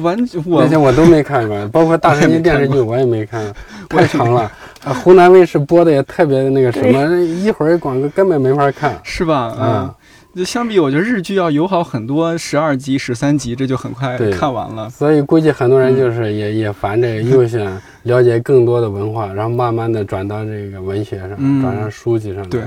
[0.00, 0.16] 完
[0.46, 3.52] 我那些我都没看过，包括大长今电视剧我也没看，
[3.90, 4.42] 太长了。
[4.84, 8.96] 啊，湖南卫视播的也特别的那个什么，一会儿广告根本没法看。
[9.02, 9.52] 是吧？
[9.58, 9.94] 嗯啊，
[10.34, 14.88] 就相比我觉得日剧要友好很多，十二集、十三集这就很快看完了。
[14.88, 22.62] 所以估计很多人就是也、也烦这个，又想了解更多的文化，然后慢慢的转到这个文学上，嗯转到书籍上来对。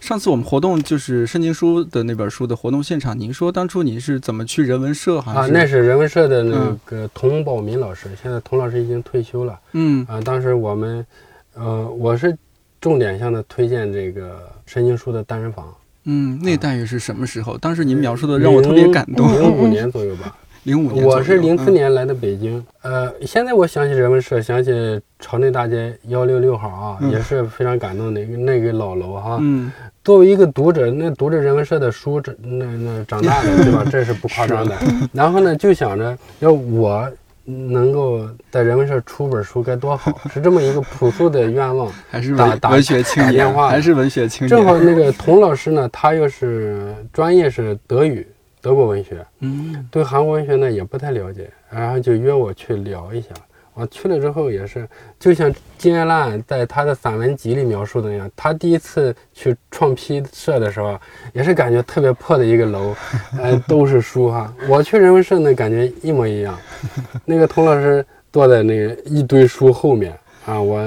[0.00, 5.20] 上次我们活动就是申经书的那本书的活动现场，您说当初你是怎么去人文社？
[5.20, 9.58] 还啊，是那是人文社的那嗯个童宝民老师，现在童老师已经退休了。
[9.72, 11.06] 嗯啊，当时我们，
[11.54, 12.36] 呃，我是
[12.80, 15.72] 重点向他推荐这个申经书的单人房。
[16.04, 17.56] 嗯，那大约是什么时候？
[17.58, 19.30] 当时您描述的让我特别感动。
[19.32, 20.34] 零五年左右吧。
[20.64, 24.70] 零五年，我是零四嗯年来的北京，呃，现在我想起人文社，想起
[25.18, 29.36] 朝内大街幺六六号啊，嗯也是非常感动的那个老楼哈。
[29.42, 29.70] 嗯
[30.02, 33.84] 作为一个读者，那读着人文社的书，这那那长大的，对吧？
[33.90, 34.74] 这是不夸张的。
[35.12, 37.06] 然后呢，就想着要我
[37.44, 41.90] 能够在人文社出本书该多好， 是这么一个朴素的愿望。
[42.10, 44.48] 还是打打文文学青打电年，话还是文学青年。
[44.48, 48.26] 正好那个童老师呢，他又是专业是德语，
[48.60, 53.28] 德国文学，嗯对韩国文学呢也不太了解，然后就约我去聊一下。
[53.74, 60.98] 我去了之后也是，就像金爱烂在他的散文集里描述的那样，他第一次去创批社的时候，
[61.32, 62.94] 也是感觉特别破的一个楼，
[63.38, 64.54] 呃， 都是书哈。
[64.68, 66.58] 我去人文社呢，感觉一模一样。
[67.26, 70.80] 那个童老师坐在那个一堆书后面啊，我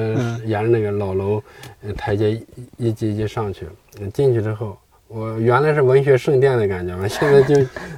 [0.45, 1.43] 沿着那个老楼
[1.83, 2.45] 呃台阶一
[2.77, 3.67] 一级一级上去，
[3.99, 7.55] 嗯进去之后，我原来是文学圣殿的感觉嘛， 现在就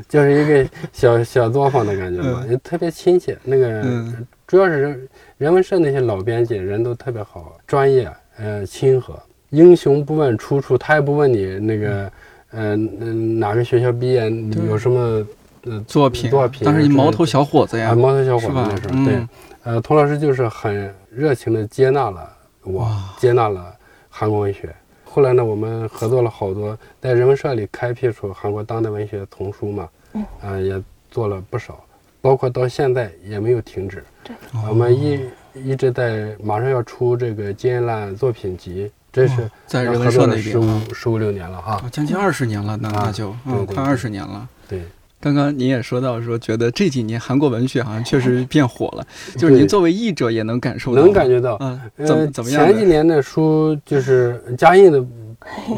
[0.08, 3.38] 就是一个小小作坊的感觉嘛，也特别亲切。
[3.44, 4.06] 那个
[4.46, 9.20] 主要是人人文社那些老编辑人都特别好，专业，呃，亲和。
[9.50, 12.12] 英雄不问出处，他也不问你那个，
[12.52, 14.30] 嗯哪个学校毕业，
[14.68, 15.26] 有什么
[15.64, 16.62] 呃作品作品。
[16.64, 19.28] 但是你毛头小伙子呀，毛头小伙子那时候，对，
[19.64, 22.30] 呃，童老师就是很热情的接纳了
[22.64, 23.74] 我，接纳了
[24.08, 24.70] 韩国文学。
[25.12, 31.84] 后来呢，我们合作了好多，在人文社里开辟出韩国当代文学丛书嘛，嗯，啊，也做了不少，
[32.22, 34.04] 包括到现在也没有停止。
[34.24, 34.36] 对，
[34.70, 35.20] 我们一
[35.56, 44.48] 一直在马上要出这个金燕烂作品集，这是在人文社那边十五十五六年了哈，将近二十年了，那那就嗯，快二十年了。
[44.68, 44.84] 对。
[45.22, 49.06] 刚刚您也说到说，觉得这几年韩国文学好像确实变火了，
[49.38, 52.66] 就是您作为译者也能感受到，能感觉到，嗯，怎怎么样？
[52.66, 55.06] 前几年的书就是加印的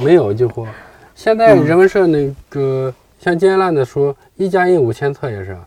[0.03, 0.67] 没有就火，
[1.15, 5.57] 现在人文社那个像金兰的书一加印五千册也是，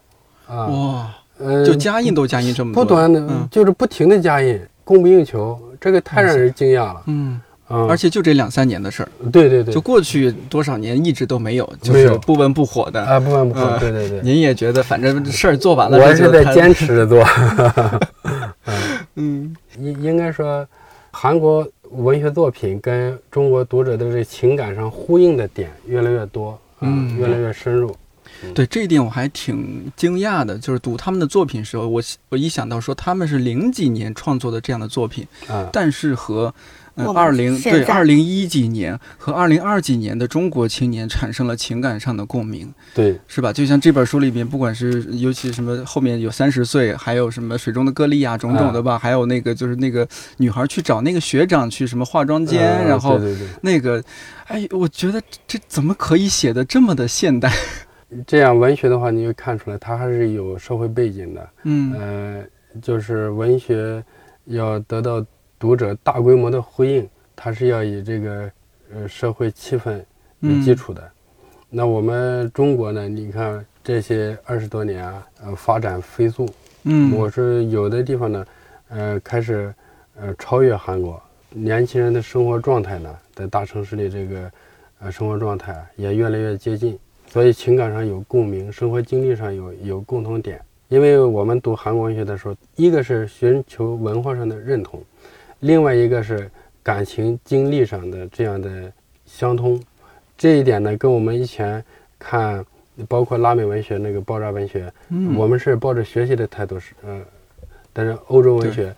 [0.47, 7.41] 啊，哇，呃，就加印都加印这么多，不断的，就是不停的加印，供不应求，这个太让人惊讶了，嗯。
[7.67, 13.03] 而且就这两三年的事儿，对对对，就过去多少年一直都没有，就是不温不火的。
[13.03, 14.21] 啊，不温不火，对对对。
[14.23, 17.25] 您也觉得反正事儿做完了，我是在坚持着做。
[19.17, 20.67] 嗯，应应该说，
[21.11, 27.97] 韩国文学作品跟中国读者的这情感上呼应的点越来越多，嗯，越来越深入。
[28.55, 36.55] 对这一点我还挺惊讶的，就是读他们的作品时候，我我一想到说他们是零几年创作的这样的作品，啊，但是和。
[36.97, 43.53] 嗯，二零对二零一几年和二零二几年的中国青年产生了情感上的共鸣，对，是吧？
[43.53, 53.21] 就像这本书里面，不管是尤其什么后面有三十岁，还有什么水中的歌莉啊，种种的吧，还有那个就是那个女孩去找那个学长去什么化妆间，然后
[53.63, 54.01] 那个，
[54.47, 57.53] 哎，我觉得这怎么可以写的这么的现代？
[58.25, 62.45] 这样文学的话，你就看出来它还是有社会背景的，嗯，呃，
[62.81, 64.01] 就是文学
[64.45, 65.27] 要得到。
[65.65, 68.53] 读者大规模的回应，它是要以这个
[68.93, 69.99] 呃社会气氛
[70.41, 71.03] 为基础的。
[71.71, 73.09] 那我们中国呢？
[73.09, 76.47] 你看这些二十多年啊，呃，发展飞速。
[76.83, 78.47] 嗯，我是有的地方呢，
[78.91, 79.75] 呃，开始
[80.21, 81.19] 呃超越韩国。
[81.49, 84.53] 年轻人的生活状态呢，在大城市里这个
[84.99, 90.61] 呃生活状态也越来越接近，所以情感上有共鸣，生活经历上有有共同点。
[90.89, 95.03] 因为我们读韩国文学的时候，一个是寻求文化上的认同。
[95.65, 96.51] 另外一个是
[96.83, 98.93] 感情经历上的这样的
[99.25, 99.83] 相通，
[100.37, 101.83] 这一点呢，跟我们以前
[102.19, 102.63] 看，
[103.09, 104.93] 包括拉美文学那个爆炸文学，
[105.35, 107.19] 我们是抱着学习的态度是，呃，
[107.95, 108.95] 但是欧洲文学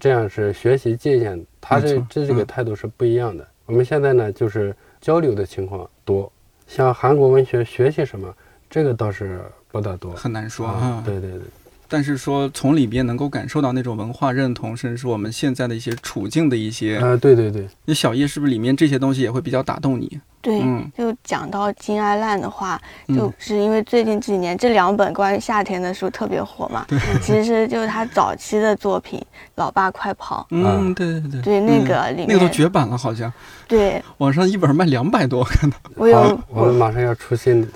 [0.00, 3.46] 这样是学习借鉴，他这这这个态度是不一样的。
[3.66, 6.30] 我们现在呢，就是交流的情况多，
[6.66, 8.34] 像韩国文学学习什么，
[8.68, 11.00] 这个倒是不大多，很难说啊。
[11.06, 11.42] 对对对。
[11.90, 20.20] 但是说从里边能够感受到那种文化认同，甚至是我们现在的一些处境的一些啊，对对对，那小叶是不是里面这些东西也会比较打动你？
[20.42, 20.62] 对，
[20.96, 26.86] 就讲到金爱烂的话，就是因为最近这几年这两本关于夏天的书特别火嘛。
[27.20, 29.18] 其实就是他早期的作品
[29.56, 30.40] 《老爸快跑》。
[30.50, 31.42] 嗯，对对对。
[31.42, 33.30] 对，那个里面那个都绝版了，好像。
[33.68, 34.02] 对。
[34.16, 35.76] 网上一本卖两百多，看到。
[35.94, 36.40] 我有。
[36.48, 37.68] 我们马上要出新的，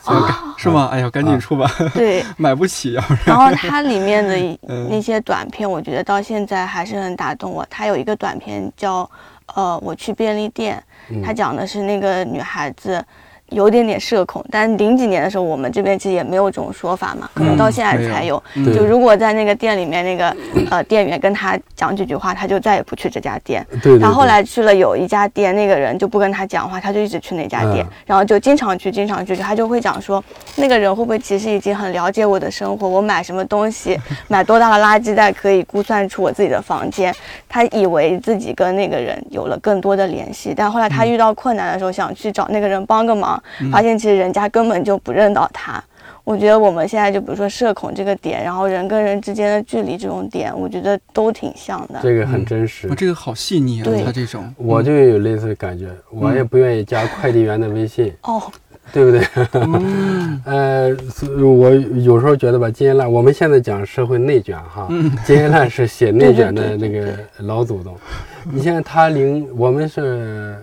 [0.56, 0.88] 是吗？
[0.90, 1.70] 哎呀，赶紧出吧。
[1.92, 2.24] 对。
[2.38, 3.04] 买不起啊。
[3.26, 7.66] 然后它里面的 那些短片，我觉得到现在还是很打动我。
[7.68, 9.08] 它有一个短片叫。
[9.54, 10.82] 呃，我去便利店，
[11.22, 13.04] 他讲的是那个女孩子。
[13.50, 18.42] 有点点社恐，但零几年的时候，我们这边其实也没有这种说法嘛，可能到现在才有。
[18.74, 20.34] 就如果在那个店里面，那个
[20.70, 23.64] 呃店员跟他讲几句话，他就再也不去这家店。
[23.82, 23.98] 对。
[23.98, 29.36] 然后后来去了有一家店，那个人就不跟他讲话，他就一直去那家店，然后就经常去，经常去。
[29.36, 30.24] 他就会讲说，
[30.56, 32.88] 那个人会不会其实已经很了解我的生活？
[32.88, 37.14] 我买什么东西， 买多大的垃圾袋可以估算出我自己的房间？
[37.48, 43.33] 他以为自己跟那个人有了更多的联系，但后来他遇到困难的时候，想去找那个人帮个忙。
[43.70, 45.82] 发现其实人家根本就不认到他。
[46.22, 52.00] 我觉得我们现在就比如说社恐这个点，然后人跟人之间的距离这种点，我觉得都挺像的。
[52.02, 53.84] 这个很真实，这个好细腻啊！
[54.06, 58.10] 他这种，我就有类似的感觉，我也不愿意加快递员的微信。
[58.22, 58.42] 哦，
[58.90, 59.20] 对不对？
[60.46, 60.96] 呃，
[61.42, 64.88] 我有时候觉得吧，金燕我们现在讲社会内卷哈，
[65.26, 67.94] 金燕烂是写内卷的 那个老祖宗。
[68.50, 70.56] 你像他零，我们是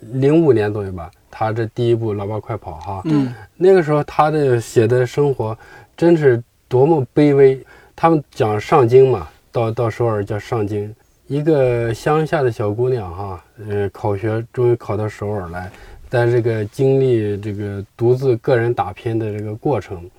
[0.00, 1.10] 零五年左右吧。
[1.30, 5.56] 他这第一部《老爸快跑》哈，嗯，那个时候他的写的生活，
[5.96, 7.60] 真是多么卑微。
[7.94, 10.92] 他们讲上京嘛，到到首尔叫上京，
[11.26, 15.70] 一个乡下的小姑娘哈，呃，考学终于考到首尔来，
[16.08, 20.10] 在这个经历这个独自个人打拼的这个过程，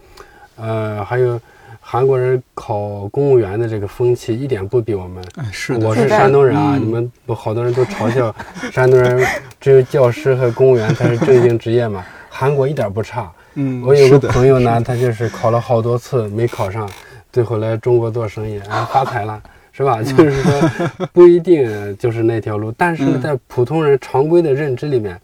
[0.58, 1.42] 呃，还有
[1.92, 5.24] 韩国人考公务员的这个风气一点不比我们。
[5.38, 8.34] 哎，是的，我是山东人啊，嗯你们不好多人都嘲笑
[8.72, 9.26] 山东人
[9.60, 12.06] 只有教师和公务员才是正经职业嘛。
[12.30, 13.32] 韩国一点不差。
[13.56, 16.88] 嗯，我有个朋友呢，他就是考了好多次没考上，
[17.34, 19.42] 最后来中国做生意，然后，发财了。
[19.74, 20.04] 是吧？
[20.04, 25.20] 就是说，不一定就是那条路，但是在普通人常规的认知里面，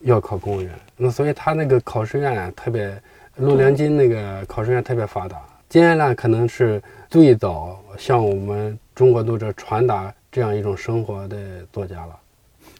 [0.00, 0.70] 要考公务员。
[0.96, 2.96] 那所以他那个考试院啊，特别
[3.36, 5.36] 陆良金那个考试院特别发达。
[5.68, 11.36] 金爱兰可能是最早向我们中国读者传达这样一种生活的
[11.70, 12.16] 作家了。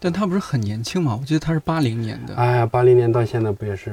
[0.01, 1.19] 但他不是很年轻嘛？
[1.21, 3.93] 我记得他是八零年的，哎呀，八零年到现在不也是？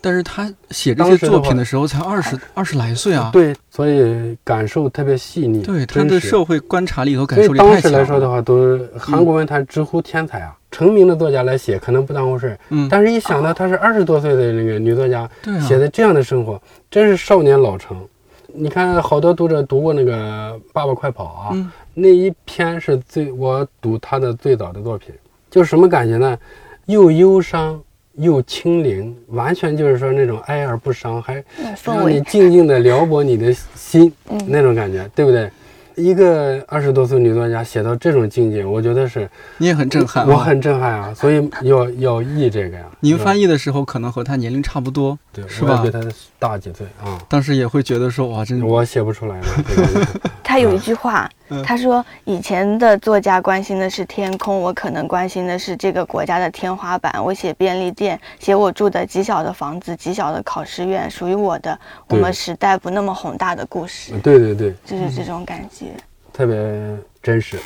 [0.00, 3.30] 但是他写这些作品的时候才二十二十来岁啊。
[3.32, 5.62] 对，所以感受特别细腻。
[5.62, 7.88] 对，他的社会观察力和感受力太当时。
[7.90, 10.56] 来说的话，都韩国文坛直呼天才啊！
[10.70, 16.60] 成名的作家来写可能不当回事，嗯，但是一想到她是二十多岁的那个女作家啊，写的这样的生活，
[16.90, 18.06] 真是少年老成。
[18.54, 25.14] 你看，好多读者读过那个《爸爸快跑》啊，嗯那一篇是最我读他的最早的作品，
[25.50, 26.38] 就什么感觉呢？
[26.86, 27.78] 又忧伤
[28.14, 31.44] 又清灵，完全就是说那种哀而不伤，还
[31.84, 35.50] 让你，静静的撩拨你的心，嗯那种感觉，对不对？
[35.98, 39.28] 一个二十多岁女作家写到这种境界，我觉得是
[39.58, 40.28] 你也很震撼、啊。
[40.30, 41.12] 我很震撼啊！
[41.12, 42.84] 所以要要译这个呀。
[43.00, 46.00] 您翻译译的时候可能和他年龄差不多，对，是吧比他
[46.38, 49.46] 大几岁啊，当时也会觉得说哇，真我写不出来了。
[50.48, 57.22] 这个他有一句话嗯，他说以前的作家关心的是天空，我可能关心的是这个国家的天花板。
[57.22, 61.78] 我写便利店，写我住的极小的房子，极小的考试院，属于我的
[62.08, 65.86] 我们时代不那么宏大的故事，对对对，就是这种感觉。
[66.32, 66.56] 特别
[67.22, 67.58] 真实。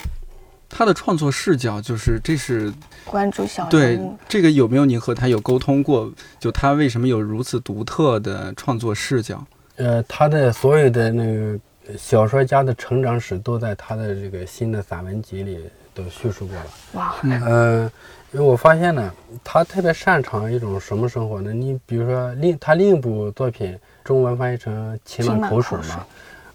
[0.68, 2.72] 他的创作视角就是这是
[3.04, 6.10] 关注小对，这个有没有你和他有沟通过？
[6.40, 9.44] 就他为什么有如此独特的创作视角？
[9.76, 11.58] 呃，他的所有的那个
[11.98, 15.58] 小说家的成长史都在他的这个新的散文集里
[15.94, 16.66] 都叙述过了。
[16.92, 17.14] 哇，
[17.46, 17.90] 呃，
[18.32, 19.12] 因为我发现呢，
[19.42, 21.52] 他特别擅长一种什么生活呢？
[21.52, 26.06] 你比如说另他另一部作品中文翻译成《勤勤满满口水嘛。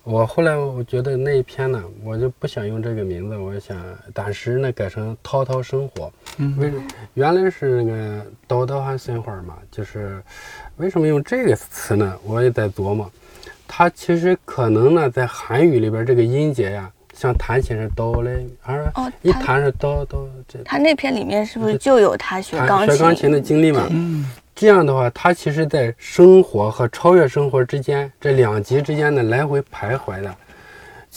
[0.03, 3.77] 我后来我觉得那一篇呢，我就不想用这个名字，我想
[4.15, 6.05] 暂时呢改成《滔滔生活》。
[6.37, 6.71] 嗯为
[7.13, 10.23] 原来是那个“叨叨还生活”嘛，就是
[10.77, 12.17] 为什么用这个词呢？
[12.23, 13.11] 我也在琢磨，
[13.67, 20.59] 它其实可能呢在韩语里边这个音节呀，像弹琴是哆嘞，而哦，一弹是哆哆这。
[20.63, 22.95] 他那篇里面是不是就有他学钢琴？
[22.95, 23.85] 学钢琴的经历嘛。
[23.89, 30.35] 嗯这样的话，他其实在生活和超越生活之间这两极之间呢来回徘徊的。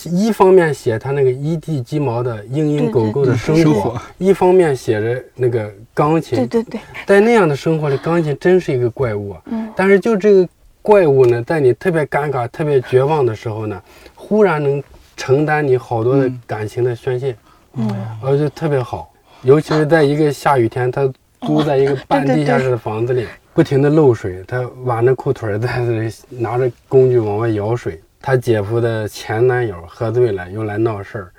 [0.05, 6.36] 一方面写他那个一地鸡毛的蝇营狗苟的生活，一方面写着那个钢琴。
[6.36, 9.40] 对对对，在那样的生活里，钢琴真是一个怪物啊。
[9.46, 10.48] 嗯，但是就这个
[10.83, 13.81] 怪物呢，在你特别尴尬、特别绝望的时候呢，
[14.14, 14.83] 忽然能
[15.16, 17.37] 承担你好多的嗯感情的宣泄，
[17.74, 17.89] 嗯，
[18.22, 19.12] 我觉得特别好。
[19.43, 21.11] 尤其是在一个下雨天，他
[21.43, 28.01] 租在一个半地下室的房子里，不停的漏水，他挽着裤腿儿在那里拿着工具往外舀水。
[28.22, 31.33] 他姐夫的前男友喝醉了，又来闹事儿。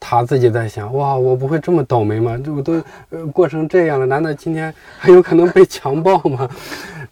[0.00, 2.36] 他自己在想：哇，我不会这么倒霉吗？
[2.44, 6.48] 这我都呃过成这样了，难道今天还有可能被强暴吗？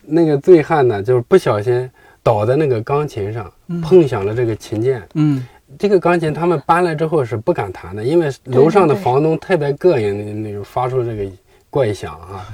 [0.07, 1.91] 那个醉汉呢，就是不小心
[2.23, 3.53] 倒在那个钢琴上，
[3.83, 5.03] 碰响了这个琴键。
[5.15, 5.47] 嗯
[5.77, 11.25] 这个钢琴他们搬来之后是不敢弹的，因为楼上的房东特别膈应那那种发出这个
[11.69, 12.47] 怪响啊。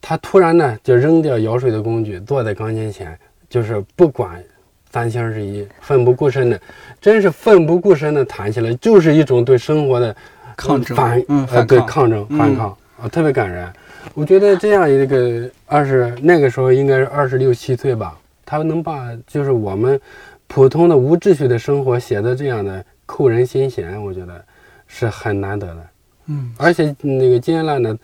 [0.00, 3.18] 他突然呢就扔掉舀水的工具，坐在钢琴前，
[3.50, 4.42] 就是不管
[4.90, 6.58] 三七二十一，奋不顾身的，
[7.00, 10.14] 真是奋不顾身的弹起来，就是一种对生活的
[10.56, 12.68] 抗争反嗯呃对抗抗争嗯反抗
[13.02, 13.70] 啊，特别感人。
[14.14, 20.00] 我觉得这样一个二十那个时候应该是二十六七岁吧，他能把就是我们
[20.46, 24.44] 普通的无秩序的生活写的这样的扣人心弦，我觉得
[24.86, 25.86] 是很难得的。
[26.30, 27.98] 嗯而且那个金燕兰呢，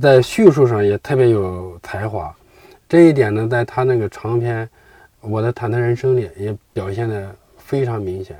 [0.00, 2.34] 在叙述上也特别有才华，
[2.88, 4.66] 这一点呢，在他那个长篇
[5.20, 8.36] 《我的忐忑人生》里也表现的非常明显。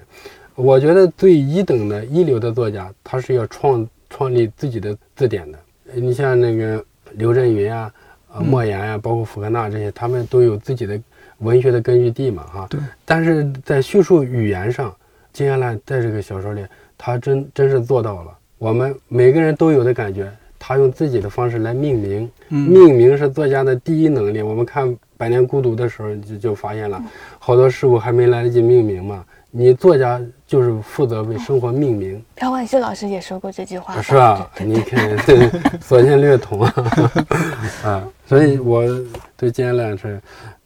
[0.57, 5.59] 我觉得最一等的一流的作家，他是要创创立自己的字典的。
[5.95, 6.85] 你像那个
[7.19, 7.93] 刘震云啊、
[8.33, 10.99] 呃嗯莫言呀、包括福克纳这些，他们都有自己的
[11.39, 12.67] 文学的根据地嘛，哈。
[12.71, 12.81] 对。
[13.05, 14.95] 但是在叙述语言上，
[15.33, 16.65] 金燕兰在这个小说里，
[16.97, 18.39] 他真真是做到了。
[18.59, 24.43] 我们每个人都有的感觉，他用自己的方式来命名，嗯命名是作家的第一能力。
[24.43, 27.03] 我们看百年孤独》的时候就就发现了，
[27.39, 29.25] 好多事物还没来得及命名嘛。
[29.51, 34.51] 你作家就是负责为生活命名，朴婉熙老师也说过这句话，是 吧？
[34.59, 35.17] 你看，
[35.83, 36.75] 所见 略同啊，
[37.85, 38.83] 啊，所以我
[39.37, 40.19] 对金爱兰是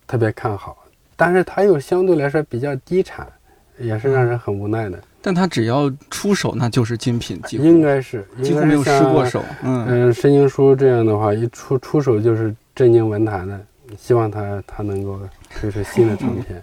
[0.06, 0.76] 特别看好，
[1.16, 3.26] 但是他又相对来说比较低产，
[3.76, 4.96] 也是让人很无奈的。
[5.20, 9.42] 但他只要出手，那就是精品，几乎应该是几乎没有失过手。
[9.64, 13.60] 嗯嗯，申经书这样的话，一出出手就是震惊文坛的，
[13.98, 15.18] 希望他他能够
[15.58, 16.62] 推出新的长篇。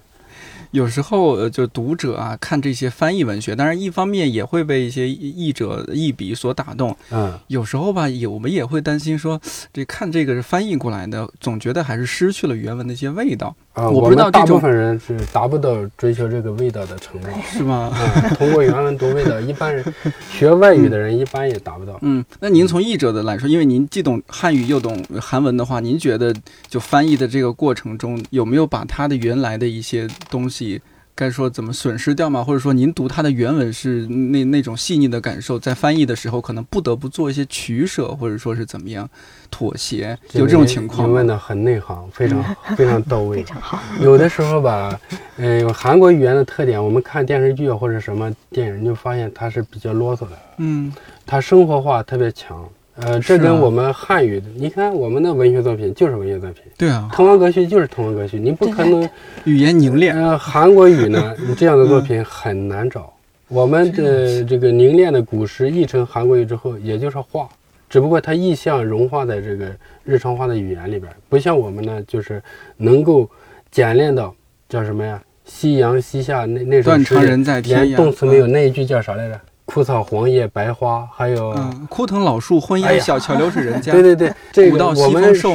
[0.72, 6.96] 有时候，呃，就读者啊，看这些翻译文学，当然一方面也会被一些译者译笔所打动。
[7.10, 9.42] 嗯，有时候吧，也我们也会担心说，
[9.74, 13.56] 这看这个是翻译过来的，总觉得还是失去了原文的一些味道。
[13.80, 17.92] 啊，我不知道大部分人是达不到追求这个味道的程度， 是吗？
[17.96, 19.84] 嗯，通过原文读味道，一般人
[20.30, 21.98] 学外语的人一般也达不到。
[22.02, 26.36] 嗯，那您从译者的来说，因为您既懂汉语又懂韩文的话，您觉得
[26.68, 30.82] 就翻译的这个过程中，有没有把它的原来的一些东西？
[31.20, 32.42] 该说怎么损失掉吗？
[32.42, 39.10] 或者说您读它的原文是那那种细腻的感受，在翻译的时候可能不得不做一些取舍，或者说是怎么样
[39.52, 40.18] 妥协？
[40.32, 41.06] 有这种情况？
[41.06, 42.42] 您问的很内行，非常
[42.78, 43.78] 非常到位，非常好。
[44.00, 44.98] 有的时候吧，
[45.36, 50.94] 嗯，韩国语言的特点，我们看电视剧或者什么电影，就发现它是比较啰嗦的，嗯，
[51.26, 52.66] 它生活化特别强。
[53.02, 59.08] 呃，这跟我们汉语的，你看我们的文学作品就是文学作品，对啊，滕王阁序就是滕王阁序，你不可能
[59.46, 60.16] 语言凝练。
[60.16, 63.12] 呃，韩国语呢， 你这样的作品很难找。
[63.48, 67.50] 我们的这个凝练的古诗译成韩国语之后，也就是画，
[67.90, 69.72] 只不过它意象融化在这个
[70.04, 72.42] 日常化的语言里边，不像我们呢，就是
[72.78, 73.30] 能够
[73.72, 74.36] 简练到
[74.68, 75.22] 叫什么呀？
[75.46, 77.16] 夕阳西下那那首诗，
[77.64, 79.40] 连动词没有，那一句叫啥来着？
[79.70, 81.56] 枯草黄叶白花，还有
[81.88, 83.92] 枯藤老树昏鸦，小桥流水人家。
[83.94, 85.48] 对对对，这个我们是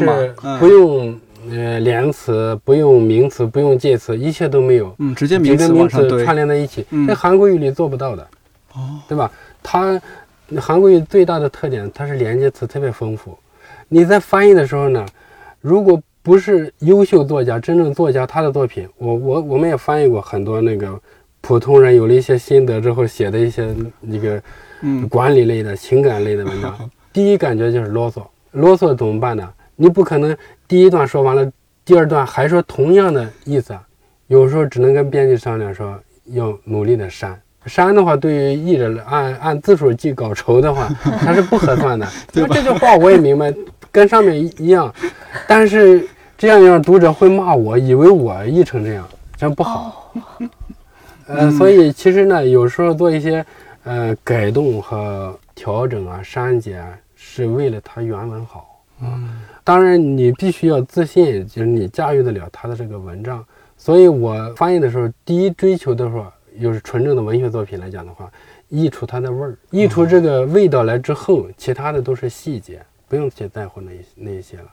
[0.61, 1.19] 不用
[1.51, 4.95] 呃连词，不用名词，不用介词，一切都没有。
[5.01, 8.23] 嗯，直接名词名词串联在一起，在韩国语里做不到的。
[8.75, 9.29] 哦，对吧？
[9.61, 10.01] 它
[10.61, 13.37] 韩国语最大的特点，它是连接词特别丰富。
[13.89, 15.05] 你在翻译的时候呢，
[15.61, 20.97] 如果不是优秀作家，真正作家他的作品，我我我们也翻译过很多那个。
[21.45, 24.43] 普通人有了一些心得之后写的一些那个，
[24.81, 28.23] 嗯，管理类的情感类的文章， 第一感觉就是啰嗦，
[28.53, 29.47] 啰嗦怎么办呢？
[29.77, 30.35] 你不可能
[30.67, 31.53] 第一段说完了，
[31.85, 33.77] 第二段还说同样的意思，
[34.29, 35.95] 有时候只能跟编辑商量说
[36.33, 40.89] 要努力的删，删的话对于译者按按字数计稿酬的话，
[41.21, 42.09] 它是不合算的。
[42.33, 43.53] 因为这句话我也明白，
[43.93, 44.91] 跟上面一样，
[45.47, 50.11] 但是这样让读者会骂我，以为我译成这样，这样不好。
[51.27, 53.45] 呃，所以其实呢，有时候做一些
[53.85, 58.83] 呃改动和调整啊、删减啊，是为了它原文好。
[59.01, 63.45] 嗯，当然你必须要自信，就是你驾驭得了它的这个文章。
[63.77, 68.31] 所以我翻译的时候，第一追求的话，又是纯正的文学作品来讲的话，
[68.69, 74.65] 溢出它的味儿，溢出这个味道来之后，其他的都是细节，不用去在乎那那一些了。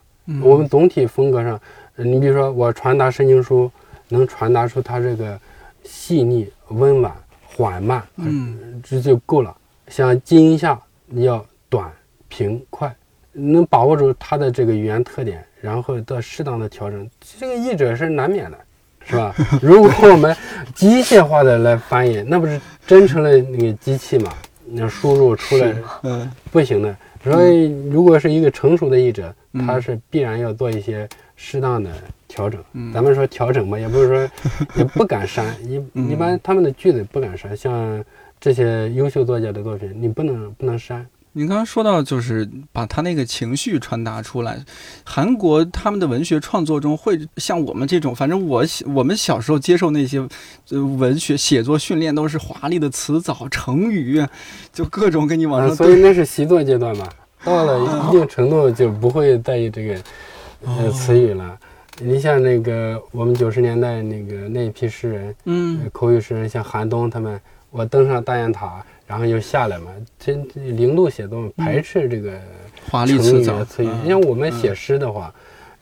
[0.43, 1.59] 我们总体风格上，
[1.95, 3.71] 你比如说我传达申经书，
[4.09, 5.39] 能传达出它这个。
[5.83, 7.13] 细腻、温婉、
[7.43, 9.55] 缓慢，嗯，这就够了。
[9.87, 11.91] 像金夏，你要短、
[12.27, 12.95] 平、快，
[13.33, 17.09] 能把握住它的这个语言特点，然后到适当的调整，
[17.39, 18.57] 这个译者是难免的，
[19.05, 19.35] 是吧？
[19.61, 20.35] 如果我们
[20.73, 24.31] 机械化的来翻译，那不是真成了那个机器嘛？
[24.73, 26.95] 那输入出来，嗯，不行的。
[27.23, 29.33] 所以，如果是一个成熟的译者，
[29.65, 31.91] 他是必然要做一些适当的。
[32.31, 32.63] 调整，
[32.93, 34.29] 咱们说调整嘛，也不是说
[34.79, 35.75] 也不敢删，一
[36.09, 38.01] 一般他们的句子不敢删，像
[38.39, 41.05] 这些优秀作家的作品，你不能不能删。
[41.33, 44.59] 你刚刚说到就是把他那个情绪传达出来，
[45.05, 48.63] 韩国他们的文学创作中会像我们这种，反正我
[48.93, 50.25] 我们小时候接受那些
[50.69, 54.25] 文学写作训练都是华丽的词藻、成语，
[54.73, 55.75] 就各种给你往上。
[55.75, 57.07] 所以那是习作阶段吧，
[57.45, 59.95] 到了一定程度就不会在意这个
[60.65, 61.57] 呃词语了。
[61.99, 67.39] 你像那个我们九十年代那个那一批诗人，嗯，口语诗人，像韩东他们，
[67.69, 72.39] 我登上大雁塔，然后又下来嘛，这零度写作排斥这个
[72.89, 73.89] 华丽词藻词语。
[74.03, 75.33] 你像我们写诗的话，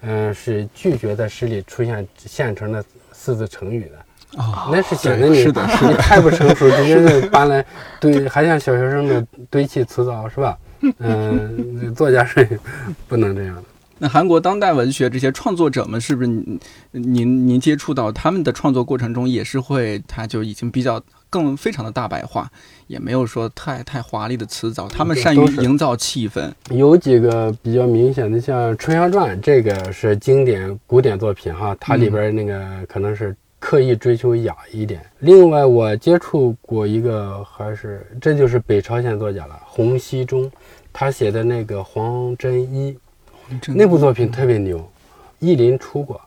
[0.01, 7.66] 嗯，是拒绝在诗里出现现成的四字成语的，哦，那是显得你是的，你太不成熟，直接就搬来
[7.99, 10.57] 堆，还像小学生的堆砌词藻是吧？
[10.99, 12.60] 嗯，作家是
[13.07, 13.64] 不能这样的。
[14.00, 16.60] 那韩国当代文学这些创作者们，是不是您
[16.91, 22.50] 您您接触到他们的创作过程中，也是会他就已经比较更非常的大白话，
[22.88, 26.50] 也没有说太太华丽的词藻，他们善于营造气氛。
[26.72, 35.06] 有几个比较明显的，像《春香传》，这个是经典古典作品哈，它里边那个可能是刻意追求雅一点。
[35.20, 40.50] 另外，我接触过一个，还是这就是北朝鲜作家了，洪熙中，
[40.93, 42.93] 他写的那个《黄真一》，
[43.68, 44.89] 那部作品特别牛，
[45.39, 46.22] 译林出过，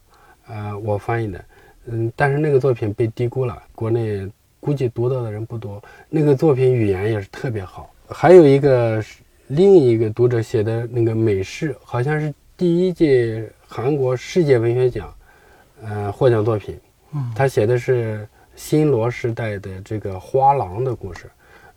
[0.46, 1.44] 呃，我翻译的。
[1.86, 4.28] 嗯，但是那个作品被低估了，国内
[4.60, 5.82] 估计读到的人不多。
[6.08, 7.92] 那个作品语言也是特别好。
[8.08, 9.02] 还有一个
[9.48, 15.14] 另一个读者写的那个美式，好像是第一届韩国世界文学奖，
[15.82, 16.78] 呃，获奖作品。
[17.34, 21.30] 他写的是新罗时代的这个花郎的故事，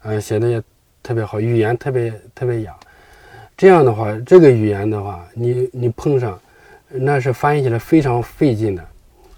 [0.03, 0.63] 呃，写的也
[1.01, 2.77] 特别好，语言特别特别雅。
[3.57, 6.39] 这样的话，这个语言的话，你你碰上，
[6.89, 8.83] 那是翻译起来非常费劲的。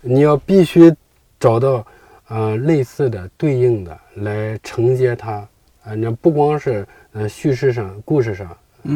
[0.02, 0.94] 你要必须
[1.40, 1.86] 找到，
[2.28, 5.48] 呃，类似的、对应的来承接它，
[5.84, 8.56] 啊，你不光是呃叙事上、故事上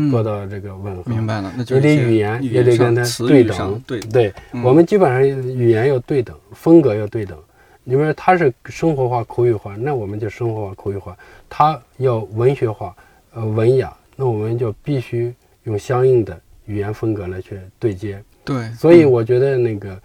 [0.09, 7.37] 做到这个吻合，明白了，那就得语言也得跟它对等，对对，我们基本上语言要对等，风格要对等。
[7.83, 11.13] 你说它是生活化、口语化，那我们就生活化、口语化；
[11.49, 12.95] 它要文学化、
[13.33, 15.33] 呃文雅，那我们就必须
[15.63, 18.21] 用相应的语言风格来去对接。
[18.43, 19.97] 对，所以我觉得那个。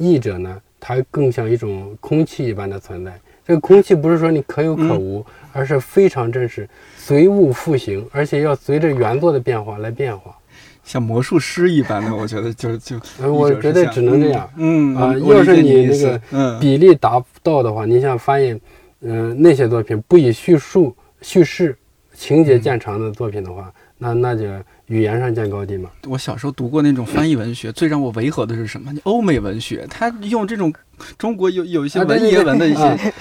[0.00, 3.20] 译者呢，他更像一种空气一般的存在。
[3.44, 10.38] 这个空气不是说你可有可无，而是非常真实，随物复形，而且要随着原作的变化来变化，
[10.84, 12.14] 像魔术师一般的。
[12.14, 12.96] 我觉得就就，
[13.28, 14.48] 我觉得只能这样。
[14.56, 18.56] 嗯啊，要是你那个比例达不到的话，你像翻译，
[19.00, 21.76] 嗯，那些作品不以叙述、叙事、
[22.18, 24.44] 情节见长的作品的话，那那就。
[24.88, 25.90] 语言上见高低嘛。
[26.06, 28.90] 我小时候读过那种翻译文学，最让我违和的是什么？
[29.02, 30.72] 欧美文学，他用这种
[31.18, 33.12] 中国有有一些文言文的一些，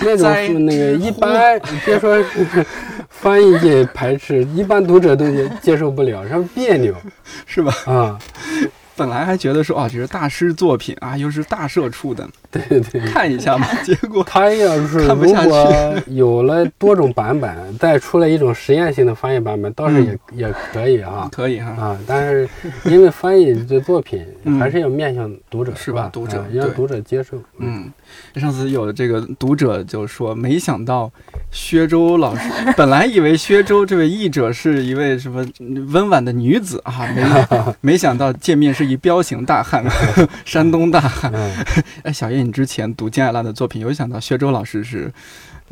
[0.00, 2.20] 那种那个一般别说
[3.08, 5.24] 翻译界排斥，一般读者都
[5.62, 6.92] 接受不了，是别扭，
[7.46, 7.72] 是吧？
[7.86, 8.18] 啊。
[8.96, 12.28] 本来还觉得说啊，这是大师作品啊，又是大社出的，
[12.68, 13.66] 对对，看一下嘛。
[13.82, 21.98] 结果他要是如果有了多种版本，再出来一种实验性的翻译版本，倒是也也可以啊，可以哈啊。
[22.06, 22.48] 但是
[22.84, 24.24] 因为翻译的作品
[24.60, 26.08] 还是要面向读者，是吧？
[26.12, 27.36] 读者让读者接受。
[27.58, 27.90] 嗯，
[28.36, 31.10] 上次有这个读者就说，没想到
[31.50, 35.44] 薛周老师， 本来以为薛周这位译者是一位什么
[35.92, 38.84] 温婉的女子啊，没 没想到见面是。
[38.84, 39.82] 一彪形大汉，
[40.44, 41.32] 山东大汉。
[42.02, 45.12] 哎，小叶，你之前读金爱拉的作品，有想到薛舟老师是？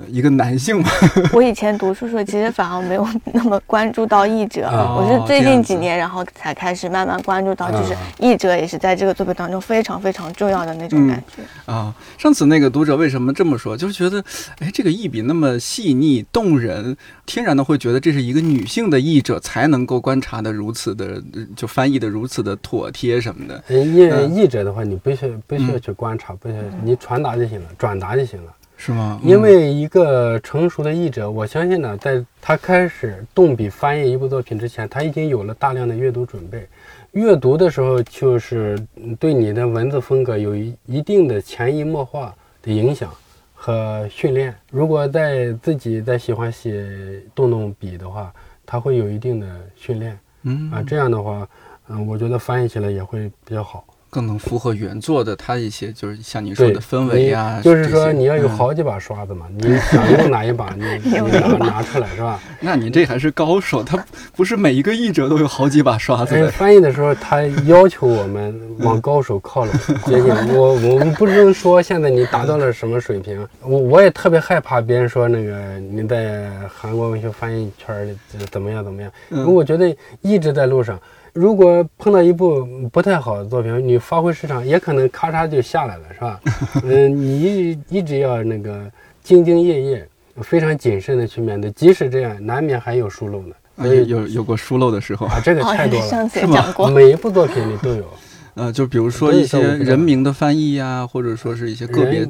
[0.09, 0.88] 一个男性嘛，
[1.32, 11.95] 我以前读书时候其实反而没有那么关注到译者，我是最近几年，然后才开始慢慢关注到，就是译者也是在这个作品当中非常非常重要的那种感觉啊。
[12.16, 13.76] 上次那个读者为什么这么说？
[13.76, 14.24] 就是觉得，
[14.61, 21.22] 哎，这个译笔那么细腻动人，天然的会觉得这是一个女性的译者才能够观察的如此的，
[21.55, 23.62] 就翻译的如此的妥帖什么的。
[23.68, 28.53] 译译者的话，你不需要不需要去观察，不需要你传达就行了，转达就行了。
[28.85, 29.20] 是吗？
[29.22, 36.66] 因为一个成熟的译者，我相信呢，在他开始动笔翻译一部作品之前，他已经有了大量的阅读准备。
[37.12, 38.76] 阅读的时候，就是
[39.20, 43.09] 对你的文字风格有一一定的潜移默化的影响
[43.55, 44.53] 和训练。
[44.72, 48.35] 如果在自己在喜欢写动动笔的话，
[48.66, 50.18] 他会有一定的训练。
[50.43, 51.49] 嗯啊，这样的话，
[51.87, 53.85] 嗯，我觉得翻译起来也会比较好。
[54.13, 62.39] 更能符合原作的，它一些就是像你说的氛围啊，就是说你要有好几把刷子嘛，你想用哪一把，你 你拿拿出来是吧？
[62.61, 64.05] 那你这还是高手，他
[64.37, 66.47] 不是每一个译者都有好几把刷子。
[66.51, 70.29] 翻译的时候，他要求我们往高手靠拢 接近。
[70.55, 78.15] 我我们不能说现在你达到了什么水平，我我也特别害怕别人说那个你在韩国文学翻译圈里
[78.51, 79.11] 怎么样怎么样。
[79.47, 81.01] 我觉得一直在路上。
[81.33, 86.41] 如果碰到一部不太好的作品，你发挥失常也可能咔嚓就下来了，是吧？
[86.85, 88.80] 嗯，你一直要那个
[89.24, 90.09] 兢兢业业，
[90.43, 93.55] 非常谨慎的去面对，即使这样，难免还有疏漏呢。
[93.78, 96.74] 所以有有过疏漏的时候啊，这个太多了，是吗？
[96.91, 98.05] 每一部作品里都有。
[98.55, 102.28] 呃，就比如说一些人名的翻译呀，或者说是一些个别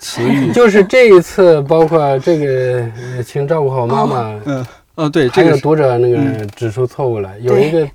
[0.00, 0.50] 词语。
[0.52, 4.40] 就是这一次，包括这个，请照顾好妈妈。
[4.44, 4.66] 嗯，
[4.96, 7.88] 哦，对，还有读者那个指出错误了，有一个。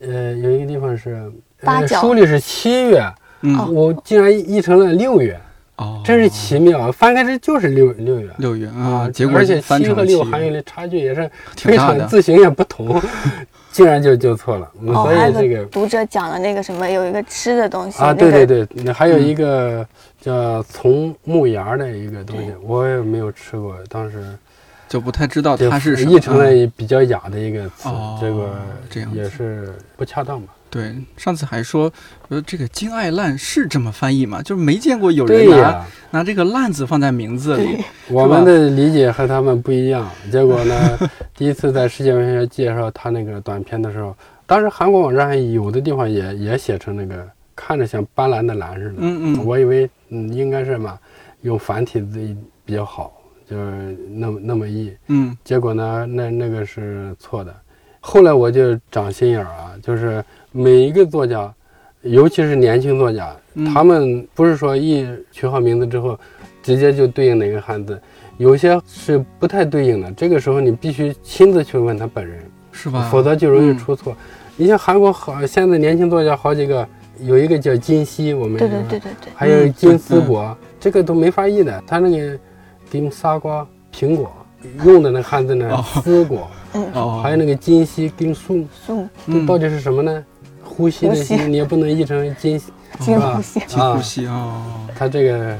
[0.00, 1.30] 呃，有一个地方是，
[2.00, 3.04] 书里是七月，
[3.42, 5.38] 嗯，我竟然译成了六月，
[5.76, 6.90] 哦，真是奇妙。
[6.92, 13.00] 翻开这就是六六月，六月啊，结果而且七和六含义的差距也是非常字形也不同，
[13.72, 14.70] 竟然就就错了。
[14.80, 19.86] 所以这个读者讲了那个什么，有一个吃的东西啊，对对对，还有一个
[20.20, 24.22] 叫从木芽的一个东西，我也没有吃过，当时
[24.88, 30.54] 就不太知道就它是什么译成了比较雅的一个词，哦这个这样也是不恰当吧？
[30.70, 31.90] 对，上次还说，
[32.28, 34.42] 呃，这个金爱烂是这么翻译吗？
[34.42, 37.82] 就是没见过有人拿、拿这个烂字放在名字里。
[38.08, 40.06] 我们的理解和他们不一样。
[40.30, 40.98] 结果呢，
[41.34, 44.14] 第一次在世界文学介绍他那个短片的时候，
[44.46, 47.26] 当时韩国网站上有的地方也也写成那个
[47.56, 50.98] 看着像斑斓的蓝似的，嗯嗯，我以为嗯应该是嘛，
[51.40, 52.36] 用繁体字
[52.66, 53.10] 比较好，
[53.48, 54.92] 就是那么那么译。
[55.08, 57.54] 嗯结果呢，那那个是错的。
[58.00, 61.52] 后来我就长心眼儿啊，就是每一个作家，
[62.02, 66.18] 尤其是年轻作家，嗯他们不是说一取好名字之后，
[66.62, 68.00] 直接就对应哪个汉字，
[68.36, 70.10] 有些是不太对应的。
[70.12, 72.38] 这个时候你必须亲自去问他本人，
[72.70, 73.08] 是吧？
[73.10, 74.16] 否则就容易嗯出错。
[74.56, 76.86] 你像韩国好，现在年轻作家好几个，
[77.20, 81.82] 有一个叫金熙，我们对对对对对，还有嗯金丝果，这个都没法译的。
[81.86, 82.38] 他那个
[82.90, 84.32] 金沙瓜苹果
[84.84, 86.50] 用的那个汉字呢哦，丝果，
[86.94, 90.24] 哦，还有那个金溪金树，送这嗯到底是什么呢？
[90.64, 92.60] 呼吸的吸，你也不能译成金，
[93.00, 94.64] 金是吧呼吸，进呼吸啊，
[94.96, 95.56] 他这个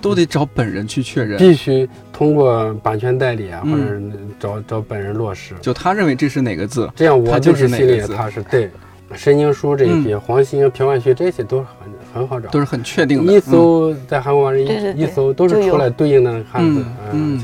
[0.00, 1.38] 都得找本人去确认。
[1.38, 5.54] 必须通过版权代理啊，嗯或者找找本人落实。
[5.60, 6.90] 就他认为这是哪个字？
[6.94, 8.42] 这样我他就就是心里哪个字踏实。
[8.44, 8.70] 对，
[9.14, 11.66] 申经书这一批，黄兴、朴万旭这些都很
[12.14, 12.48] 很好找。
[12.50, 13.32] 都是很确定的。
[13.32, 13.40] 一嗯。
[13.40, 17.42] 搜在韩国网上一一搜都是出来对应的汉字嗯，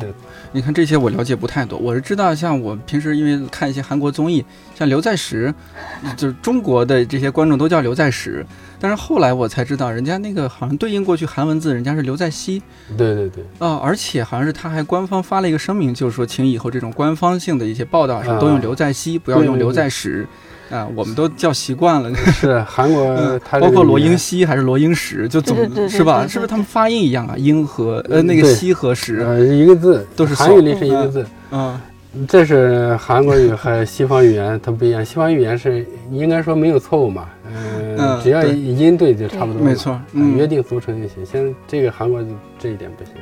[0.53, 4.43] 你看这些我了解不太多，我是知道，像我平时因为看一些韩国综艺，
[4.75, 5.53] 像刘在石，
[6.17, 8.47] 就是中国的这些观众都叫刘在石，
[8.81, 12.63] 但是后来我才知道，人家那个好像对应过去韩文字，人家是刘在熙。
[12.97, 18.41] 对对对，啊、而且好像是他还官方发了一个声明，就是说请以后这种官方性的一些报道上啊。
[18.41, 20.27] 都用刘在熙，不要用刘在石。
[20.71, 25.57] 啊，我们都叫习惯了，是韩国包括罗英熙，还是罗英石，就总
[25.89, 26.27] 是吧？
[26.27, 27.35] 是不是他们发音一样啊？
[27.37, 31.79] 英和呃那个对西和石，呃，一个字都是韩语里是一个字，嗯
[32.27, 35.05] 这是韩国语和西方语言它不一样。
[35.05, 40.01] 西方语言是应该说没有错误嘛，嗯呃，只要音对就差不多，没错
[40.37, 41.25] 约定俗成就行。
[41.25, 43.13] 现在这个韩国就这一点不行。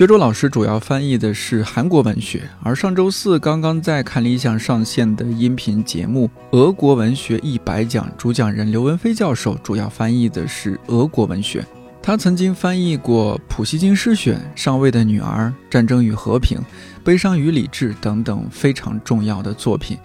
[0.00, 6.26] 薛周老师主要翻译的是韩国文学，而上周四刚刚在看理想上线的音频节目
[6.56, 11.62] 《俄国文学一百讲》，主讲人刘文飞教授主要翻译的是俄国文学。
[12.00, 16.56] 他曾经翻译过《普希金诗选》《上尉的女儿》《战争与和平》
[17.04, 19.98] 《悲伤与理智》等等非常重要的作品。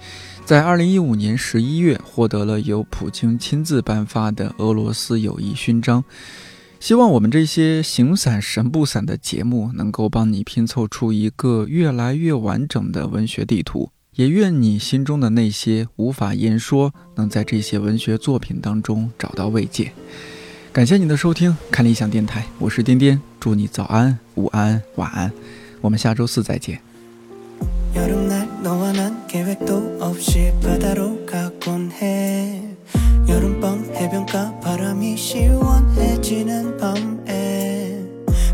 [0.44, 6.04] 在二零一五年十一月，获得了由普京亲自颁发的俄罗斯友谊勋章。
[6.85, 19.93] 希望我们这些形散神不散的节目能够帮你拼凑出一个越来越完整的文学地图，也愿你心中的那些无法言说，能在这些文学作品当中找到慰藉。
[20.73, 25.31] 感谢你的收听，看理想电台，我是颠颠，祝你早安、午安、晚安，
[25.81, 26.81] 我们下周四再见。
[27.95, 32.63] 여름날 너와 난 계획도 없이 바다로 가곤 해
[33.28, 38.00] 여름밤 해변가 바람이 시원해지는 밤에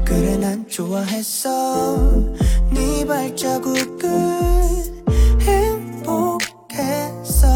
[0.05, 2.09] 그래 난 좋아했어.
[2.71, 4.09] 네 발자국은
[5.41, 7.47] 행복했어.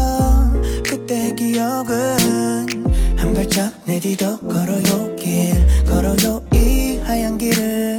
[0.84, 2.84] 그때 기억은
[3.16, 5.54] 한 발짝 내디더 걸어요 길
[5.86, 7.95] 걸어요 이 하얀 길을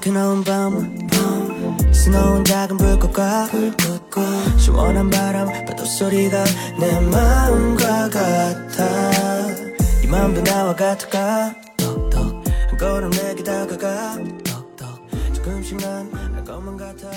[0.00, 1.08] 밝혀놓은 밤
[1.92, 3.46] 스노운 작은 불꽃과
[4.56, 6.42] 시원한 바람 파도 소리가
[6.78, 9.10] 내 마음과 같아.
[10.00, 11.54] 네 맘도 나와 같을까?
[11.78, 14.16] 한 걸음 내게 다가가.
[15.34, 17.08] 조금씩 난알 것만 같아